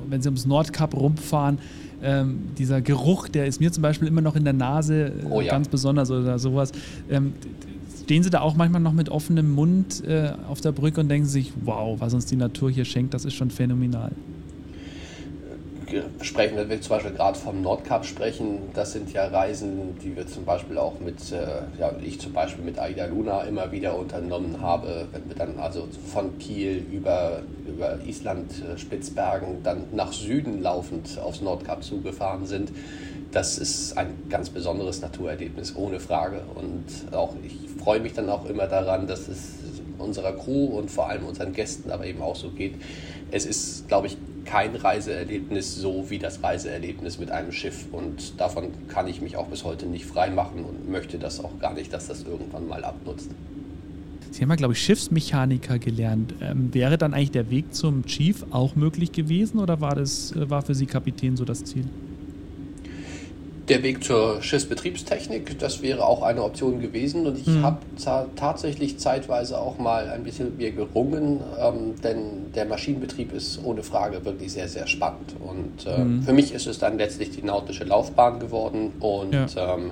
wenn 0.09 0.23
sie 0.23 0.29
ums 0.29 0.47
Nordkap 0.47 0.95
rumfahren, 0.95 1.59
ähm, 2.03 2.51
dieser 2.59 2.81
Geruch, 2.81 3.29
der 3.29 3.47
ist 3.47 3.61
mir 3.61 3.73
zum 3.73 3.83
Beispiel 3.83 4.09
immer 4.09 4.21
noch 4.21 4.37
in 4.37 4.45
der 4.45 4.53
Nase 4.53 5.07
äh, 5.07 5.11
oh, 5.31 5.41
ja. 5.41 5.51
ganz 5.51 5.69
besonders 5.69 6.11
oder 6.11 6.39
sowas. 6.39 6.73
Ähm, 7.11 7.33
stehen 8.05 8.23
Sie 8.23 8.31
da 8.31 8.41
auch 8.41 8.55
manchmal 8.55 8.81
noch 8.81 8.93
mit 8.93 9.09
offenem 9.09 9.51
Mund 9.51 10.05
äh, 10.07 10.33
auf 10.49 10.61
der 10.61 10.73
Brücke 10.73 11.01
und 11.01 11.09
denken 11.09 11.27
sich, 11.27 11.53
wow, 11.65 11.99
was 11.99 12.15
uns 12.15 12.27
die 12.27 12.37
Natur 12.37 12.71
hier 12.71 12.85
schenkt, 12.85 13.15
das 13.15 13.25
ist 13.25 13.35
schon 13.35 13.51
phänomenal? 13.51 14.13
Sprechen, 16.23 16.57
wenn 16.57 16.69
wir 16.69 16.81
zum 16.81 16.97
Beispiel 16.97 17.13
gerade 17.13 17.39
vom 17.39 17.63
Nordkap 17.63 18.05
sprechen, 18.05 18.71
das 18.75 18.93
sind 18.93 19.13
ja 19.13 19.27
Reisen, 19.27 19.99
die 20.03 20.17
wir 20.17 20.27
zum 20.27 20.45
Beispiel 20.45 20.79
auch 20.79 20.99
mit, 21.01 21.33
äh, 21.33 21.63
ja, 21.79 21.93
ich 22.03 22.21
zum 22.21 22.33
Beispiel 22.33 22.65
mit 22.65 22.79
Aida 22.79 23.07
Luna 23.07 23.43
immer 23.43 23.71
wieder 23.73 23.97
unternommen 23.99 24.61
habe, 24.61 25.09
wenn 25.13 25.29
wir 25.29 25.37
dann 25.37 25.59
also 25.59 25.89
von 26.13 26.39
Kiel 26.39 26.85
über, 26.91 27.43
über 27.67 27.99
Island, 28.07 28.51
äh, 28.63 28.79
Spitzbergen, 28.79 29.63
dann 29.63 29.85
nach 29.93 30.13
Süden 30.13 30.63
laufend 30.63 31.19
aufs 31.19 31.41
Nordkap 31.41 31.85
zugefahren 31.85 32.47
sind. 32.47 32.73
Das 33.33 33.59
ist 33.59 33.97
ein 33.97 34.15
ganz 34.29 34.51
besonderes 34.51 35.01
Naturerlebnis, 35.01 35.75
ohne 35.77 36.01
Frage. 36.01 36.41
Und 36.55 37.15
auch 37.15 37.35
ich 37.45 37.57
freue 37.83 38.01
mich 38.01 38.15
dann 38.15 38.29
auch 38.29 38.47
immer 38.47 38.67
daran, 38.67 39.07
dass 39.07 39.29
es 39.29 39.55
unserer 39.99 40.33
Crew 40.33 40.67
und 40.67 40.91
vor 40.91 41.09
allem 41.09 41.25
unseren 41.27 41.53
Gästen 41.53 41.91
aber 41.91 42.07
eben 42.07 42.23
auch 42.23 42.37
so 42.37 42.51
geht. 42.51 42.75
Es 43.31 43.47
ist, 43.47 43.89
glaube 43.89 44.07
ich, 44.07 44.17
kein 44.47 44.75
Reiseerlebnis 44.75 45.77
so 45.77 46.09
wie 46.09 46.19
das 46.19 46.43
Reiseerlebnis 46.43 47.19
mit 47.19 47.31
einem 47.31 47.53
Schiff. 47.53 47.87
Und 47.93 48.41
davon 48.41 48.71
kann 48.89 49.09
ich 49.09 49.21
mich 49.21 49.37
auch 49.37 49.49
bis 49.49 49.65
heute 49.65 49.87
nicht 49.87 50.07
frei 50.07 50.31
machen 50.31 50.65
und 50.65 50.89
möchte 50.89 51.19
das 51.19 51.45
auch 51.45 51.59
gar 51.59 51.75
nicht, 51.75 51.93
dass 51.93 52.07
das 52.07 52.23
irgendwann 52.23 52.67
mal 52.67 52.85
abnutzt. 52.85 53.31
Sie 54.31 54.43
haben 54.43 54.51
ja, 54.51 54.57
glaube 54.57 54.75
ich, 54.75 54.81
Schiffsmechaniker 54.81 55.79
gelernt. 55.79 56.35
Ähm, 56.43 56.73
wäre 56.75 56.99
dann 56.99 57.15
eigentlich 57.15 57.31
der 57.31 57.51
Weg 57.51 57.75
zum 57.75 58.05
Chief 58.05 58.45
auch 58.51 58.77
möglich 58.77 59.13
gewesen 59.13 59.59
oder 59.59 59.81
war, 59.81 59.95
das, 59.95 60.33
äh, 60.33 60.51
war 60.51 60.63
für 60.63 60.75
Sie 60.75 60.87
Kapitän 60.87 61.37
so 61.37 61.45
das 61.45 61.65
Ziel? 61.65 61.85
Der 63.69 63.83
Weg 63.83 64.05
zur 64.05 64.43
Schiffsbetriebstechnik, 64.43 65.59
das 65.59 65.83
wäre 65.83 66.05
auch 66.05 66.23
eine 66.23 66.45
Option 66.45 66.81
gewesen. 66.81 67.27
Und 67.27 67.39
ich 67.39 67.47
mhm. 67.47 67.63
habe 67.63 67.79
tatsächlich 68.37 68.99
zeitweise 68.99 69.59
auch 69.59 69.79
mal 69.79 70.09
ein 70.09 70.23
bisschen 70.23 70.47
mit 70.47 70.59
mir 70.59 70.71
gerungen, 70.71 71.41
ähm, 71.61 71.95
denn 72.03 72.53
der 72.55 72.67
Maschinenbetrieb 72.67 73.33
ist 73.33 73.61
ohne 73.65 73.83
Frage 73.83 74.25
wirklich 74.25 74.53
sehr, 74.53 74.69
sehr 74.69 74.87
spannend. 74.87 75.35
Und 75.41 75.85
äh, 75.85 75.99
mhm. 75.99 76.23
für 76.23 76.33
mich 76.33 76.53
ist 76.55 76.67
es 76.69 76.79
dann 76.79 76.97
letztlich 76.97 77.31
die 77.31 77.43
nautische 77.43 77.83
Laufbahn 77.83 78.39
geworden 78.39 78.93
und 79.01 79.33
ja. 79.33 79.75
ähm, 79.75 79.91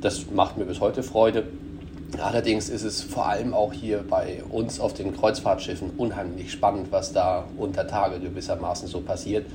das 0.00 0.30
macht 0.30 0.56
mir 0.56 0.64
bis 0.64 0.80
heute 0.80 1.02
Freude. 1.02 1.44
Allerdings 2.18 2.68
ist 2.68 2.82
es 2.82 3.02
vor 3.02 3.28
allem 3.28 3.54
auch 3.54 3.72
hier 3.72 4.04
bei 4.08 4.42
uns 4.50 4.80
auf 4.80 4.94
den 4.94 5.16
Kreuzfahrtschiffen 5.16 5.90
unheimlich 5.96 6.50
spannend, 6.50 6.88
was 6.90 7.12
da 7.12 7.44
unter 7.56 7.86
Tage 7.86 8.18
gewissermaßen 8.20 8.88
so 8.88 9.00
passiert. 9.00 9.46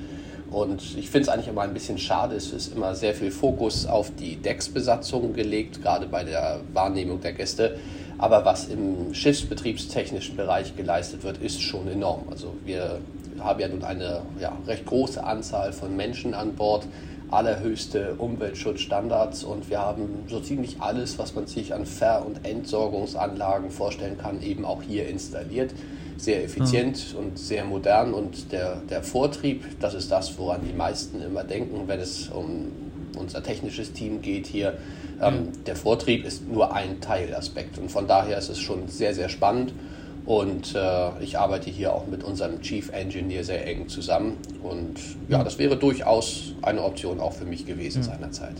Und 0.50 0.96
ich 0.96 1.10
finde 1.10 1.22
es 1.22 1.28
eigentlich 1.28 1.48
immer 1.48 1.62
ein 1.62 1.74
bisschen 1.74 1.98
schade, 1.98 2.36
es 2.36 2.52
ist 2.52 2.74
immer 2.74 2.94
sehr 2.94 3.14
viel 3.14 3.30
Fokus 3.30 3.86
auf 3.86 4.12
die 4.14 4.36
Decksbesatzung 4.36 5.32
gelegt, 5.32 5.82
gerade 5.82 6.06
bei 6.06 6.24
der 6.24 6.60
Wahrnehmung 6.72 7.20
der 7.20 7.32
Gäste. 7.32 7.78
Aber 8.18 8.44
was 8.44 8.68
im 8.68 9.12
schiffsbetriebstechnischen 9.12 10.36
Bereich 10.36 10.76
geleistet 10.76 11.22
wird, 11.24 11.38
ist 11.38 11.60
schon 11.60 11.88
enorm. 11.88 12.22
Also 12.30 12.54
wir 12.64 13.00
haben 13.40 13.60
ja 13.60 13.68
nun 13.68 13.84
eine 13.84 14.22
ja, 14.40 14.56
recht 14.66 14.86
große 14.86 15.22
Anzahl 15.22 15.72
von 15.72 15.94
Menschen 15.96 16.32
an 16.32 16.54
Bord, 16.54 16.86
allerhöchste 17.30 18.14
Umweltschutzstandards 18.18 19.42
und 19.44 19.68
wir 19.68 19.80
haben 19.80 20.24
so 20.28 20.40
ziemlich 20.40 20.80
alles, 20.80 21.18
was 21.18 21.34
man 21.34 21.46
sich 21.46 21.74
an 21.74 21.84
Ver- 21.84 22.24
und 22.24 22.46
Entsorgungsanlagen 22.46 23.70
vorstellen 23.70 24.16
kann, 24.16 24.40
eben 24.42 24.64
auch 24.64 24.82
hier 24.82 25.08
installiert. 25.08 25.72
Sehr 26.16 26.44
effizient 26.44 27.12
mhm. 27.12 27.18
und 27.18 27.38
sehr 27.38 27.64
modern 27.64 28.14
und 28.14 28.52
der, 28.52 28.76
der 28.88 29.02
Vortrieb, 29.02 29.64
das 29.80 29.94
ist 29.94 30.10
das, 30.10 30.38
woran 30.38 30.62
die 30.66 30.72
meisten 30.72 31.20
immer 31.20 31.44
denken, 31.44 31.82
wenn 31.86 32.00
es 32.00 32.28
um 32.28 32.72
unser 33.18 33.42
technisches 33.42 33.92
Team 33.92 34.22
geht 34.22 34.46
hier. 34.46 34.74
Ähm, 35.20 35.34
mhm. 35.34 35.64
Der 35.64 35.76
Vortrieb 35.76 36.24
ist 36.24 36.48
nur 36.48 36.74
ein 36.74 37.00
Teilaspekt 37.00 37.78
und 37.78 37.90
von 37.90 38.06
daher 38.06 38.38
ist 38.38 38.48
es 38.48 38.58
schon 38.58 38.88
sehr, 38.88 39.14
sehr 39.14 39.28
spannend. 39.28 39.72
Und 40.26 40.74
äh, 40.74 41.22
ich 41.22 41.38
arbeite 41.38 41.70
hier 41.70 41.94
auch 41.94 42.08
mit 42.08 42.24
unserem 42.24 42.60
Chief 42.60 42.90
Engineer 42.92 43.44
sehr 43.44 43.64
eng 43.64 43.88
zusammen. 43.88 44.38
Und 44.60 44.98
ja, 45.28 45.44
das 45.44 45.58
wäre 45.58 45.76
durchaus 45.76 46.52
eine 46.62 46.82
Option 46.82 47.20
auch 47.20 47.32
für 47.32 47.44
mich 47.44 47.64
gewesen 47.64 48.02
ja. 48.02 48.08
seinerzeit. 48.08 48.56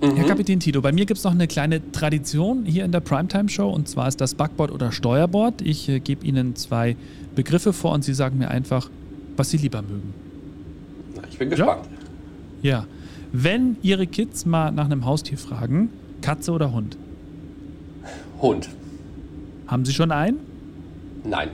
Mhm. 0.00 0.16
Herr 0.16 0.26
Kapitän 0.26 0.60
Tito, 0.60 0.82
bei 0.82 0.92
mir 0.92 1.06
gibt 1.06 1.18
es 1.18 1.24
noch 1.24 1.32
eine 1.32 1.46
kleine 1.46 1.80
Tradition 1.92 2.66
hier 2.66 2.84
in 2.84 2.92
der 2.92 3.00
Primetime 3.00 3.48
Show 3.48 3.70
und 3.70 3.88
zwar 3.88 4.08
ist 4.08 4.20
das 4.20 4.34
Backboard 4.34 4.70
oder 4.70 4.92
Steuerbord. 4.92 5.62
Ich 5.62 5.88
äh, 5.88 6.00
gebe 6.00 6.24
Ihnen 6.26 6.54
zwei 6.54 6.96
Begriffe 7.34 7.72
vor 7.72 7.92
und 7.92 8.04
Sie 8.04 8.12
sagen 8.12 8.38
mir 8.38 8.48
einfach, 8.50 8.90
was 9.36 9.50
Sie 9.50 9.56
lieber 9.56 9.82
mögen. 9.82 10.12
Na, 11.14 11.22
ich 11.30 11.38
bin 11.38 11.48
gespannt. 11.48 11.86
Ja? 12.62 12.70
ja. 12.70 12.86
Wenn 13.32 13.76
Ihre 13.82 14.06
Kids 14.06 14.44
mal 14.46 14.70
nach 14.70 14.84
einem 14.84 15.04
Haustier 15.04 15.38
fragen, 15.38 15.90
Katze 16.20 16.52
oder 16.52 16.72
Hund? 16.72 16.96
Hund. 18.40 18.68
Haben 19.66 19.84
Sie 19.84 19.92
schon 19.92 20.12
einen? 20.12 20.38
Nein. 21.24 21.48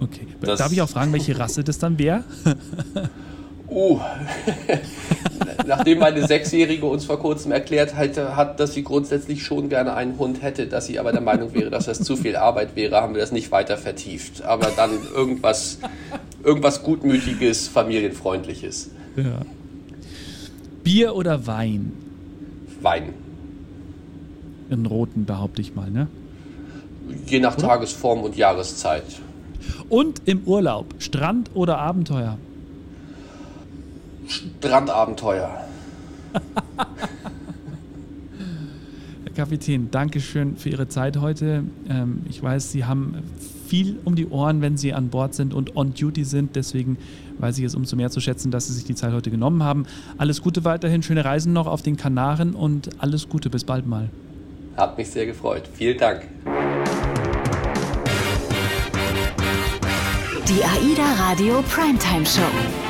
Okay. 0.00 0.26
Das 0.40 0.58
Darf 0.58 0.72
ich 0.72 0.82
auch 0.82 0.88
fragen, 0.88 1.12
welche 1.12 1.38
Rasse 1.38 1.64
das 1.64 1.78
dann 1.78 1.98
wäre? 1.98 2.24
uh. 3.70 3.98
Nachdem 5.68 5.98
meine 5.98 6.26
Sechsjährige 6.26 6.86
uns 6.86 7.04
vor 7.04 7.18
kurzem 7.18 7.52
erklärt 7.52 7.94
hat, 7.94 8.58
dass 8.58 8.72
sie 8.72 8.82
grundsätzlich 8.82 9.42
schon 9.42 9.68
gerne 9.68 9.92
einen 9.92 10.18
Hund 10.18 10.40
hätte, 10.40 10.66
dass 10.66 10.86
sie 10.86 10.98
aber 10.98 11.12
der 11.12 11.20
Meinung 11.20 11.52
wäre, 11.52 11.68
dass 11.68 11.84
das 11.84 12.02
zu 12.02 12.16
viel 12.16 12.36
Arbeit 12.36 12.74
wäre, 12.74 12.96
haben 12.96 13.12
wir 13.14 13.20
das 13.20 13.32
nicht 13.32 13.52
weiter 13.52 13.76
vertieft. 13.76 14.42
Aber 14.42 14.70
dann 14.74 14.92
irgendwas, 15.14 15.78
irgendwas 16.42 16.82
Gutmütiges, 16.82 17.68
Familienfreundliches. 17.68 18.90
Ja. 19.16 19.42
Bier 20.84 21.14
oder 21.14 21.46
Wein? 21.46 21.92
Wein. 22.80 23.12
Einen 24.70 24.86
roten, 24.86 25.26
behaupte 25.26 25.60
ich 25.60 25.74
mal, 25.74 25.90
ne? 25.90 26.08
Je 27.26 27.40
nach 27.40 27.58
oder? 27.58 27.68
Tagesform 27.68 28.22
und 28.22 28.36
Jahreszeit. 28.38 29.04
Und 29.90 30.22
im 30.24 30.44
Urlaub, 30.44 30.94
Strand 30.98 31.50
oder 31.52 31.76
Abenteuer? 31.76 32.38
Strandabenteuer. 34.28 35.50
Herr 39.24 39.32
Kapitän, 39.34 39.90
danke 39.90 40.20
schön 40.20 40.56
für 40.56 40.68
Ihre 40.68 40.88
Zeit 40.88 41.16
heute. 41.18 41.64
Ähm, 41.88 42.22
ich 42.28 42.42
weiß, 42.42 42.70
Sie 42.72 42.84
haben 42.84 43.22
viel 43.66 43.98
um 44.04 44.14
die 44.16 44.26
Ohren, 44.26 44.60
wenn 44.60 44.76
Sie 44.76 44.92
an 44.92 45.08
Bord 45.08 45.34
sind 45.34 45.54
und 45.54 45.76
on 45.76 45.94
duty 45.94 46.24
sind. 46.24 46.56
Deswegen 46.56 46.98
weiß 47.38 47.58
ich 47.58 47.64
es 47.64 47.74
umso 47.74 47.96
mehr 47.96 48.10
zu 48.10 48.20
schätzen, 48.20 48.50
dass 48.50 48.66
Sie 48.66 48.74
sich 48.74 48.84
die 48.84 48.94
Zeit 48.94 49.12
heute 49.12 49.30
genommen 49.30 49.62
haben. 49.62 49.86
Alles 50.18 50.42
Gute 50.42 50.64
weiterhin, 50.64 51.02
schöne 51.02 51.24
Reisen 51.24 51.52
noch 51.52 51.66
auf 51.66 51.82
den 51.82 51.96
Kanaren 51.96 52.54
und 52.54 52.90
alles 52.98 53.28
Gute, 53.28 53.50
bis 53.50 53.64
bald 53.64 53.86
mal. 53.86 54.08
Hat 54.76 54.96
mich 54.96 55.10
sehr 55.10 55.26
gefreut. 55.26 55.68
Vielen 55.72 55.98
Dank. 55.98 56.22
Die 60.48 60.64
AIDA 60.64 61.12
Radio 61.18 61.62
Primetime 61.68 62.24
Show. 62.24 62.87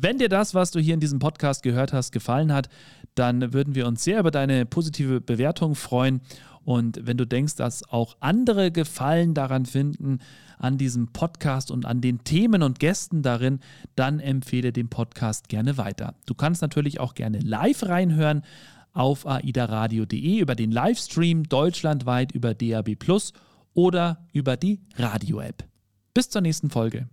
Wenn 0.00 0.18
dir 0.18 0.28
das, 0.28 0.54
was 0.54 0.70
du 0.70 0.78
hier 0.78 0.94
in 0.94 1.00
diesem 1.00 1.18
Podcast 1.18 1.64
gehört 1.64 1.92
hast, 1.92 2.12
gefallen 2.12 2.52
hat, 2.52 2.68
dann 3.16 3.52
würden 3.52 3.74
wir 3.74 3.86
uns 3.88 4.04
sehr 4.04 4.20
über 4.20 4.30
deine 4.30 4.64
positive 4.64 5.20
Bewertung 5.20 5.74
freuen. 5.74 6.20
Und 6.64 7.00
wenn 7.04 7.16
du 7.16 7.26
denkst, 7.26 7.56
dass 7.56 7.82
auch 7.88 8.16
andere 8.20 8.70
Gefallen 8.70 9.34
daran 9.34 9.66
finden, 9.66 10.20
an 10.58 10.78
diesem 10.78 11.08
Podcast 11.08 11.72
und 11.72 11.84
an 11.84 12.00
den 12.00 12.22
Themen 12.22 12.62
und 12.62 12.78
Gästen 12.78 13.22
darin, 13.22 13.58
dann 13.96 14.20
empfehle 14.20 14.72
den 14.72 14.88
Podcast 14.88 15.48
gerne 15.48 15.78
weiter. 15.78 16.14
Du 16.26 16.34
kannst 16.34 16.62
natürlich 16.62 17.00
auch 17.00 17.14
gerne 17.14 17.40
live 17.40 17.82
reinhören 17.84 18.42
auf 18.92 19.26
aidaradio.de 19.26 20.38
über 20.38 20.54
den 20.54 20.70
Livestream 20.70 21.42
deutschlandweit 21.44 22.32
über 22.32 22.54
DAB 22.54 22.94
Plus 22.96 23.32
oder 23.74 24.28
über 24.32 24.56
die 24.56 24.80
Radio-App. 24.96 25.64
Bis 26.14 26.30
zur 26.30 26.42
nächsten 26.42 26.70
Folge. 26.70 27.08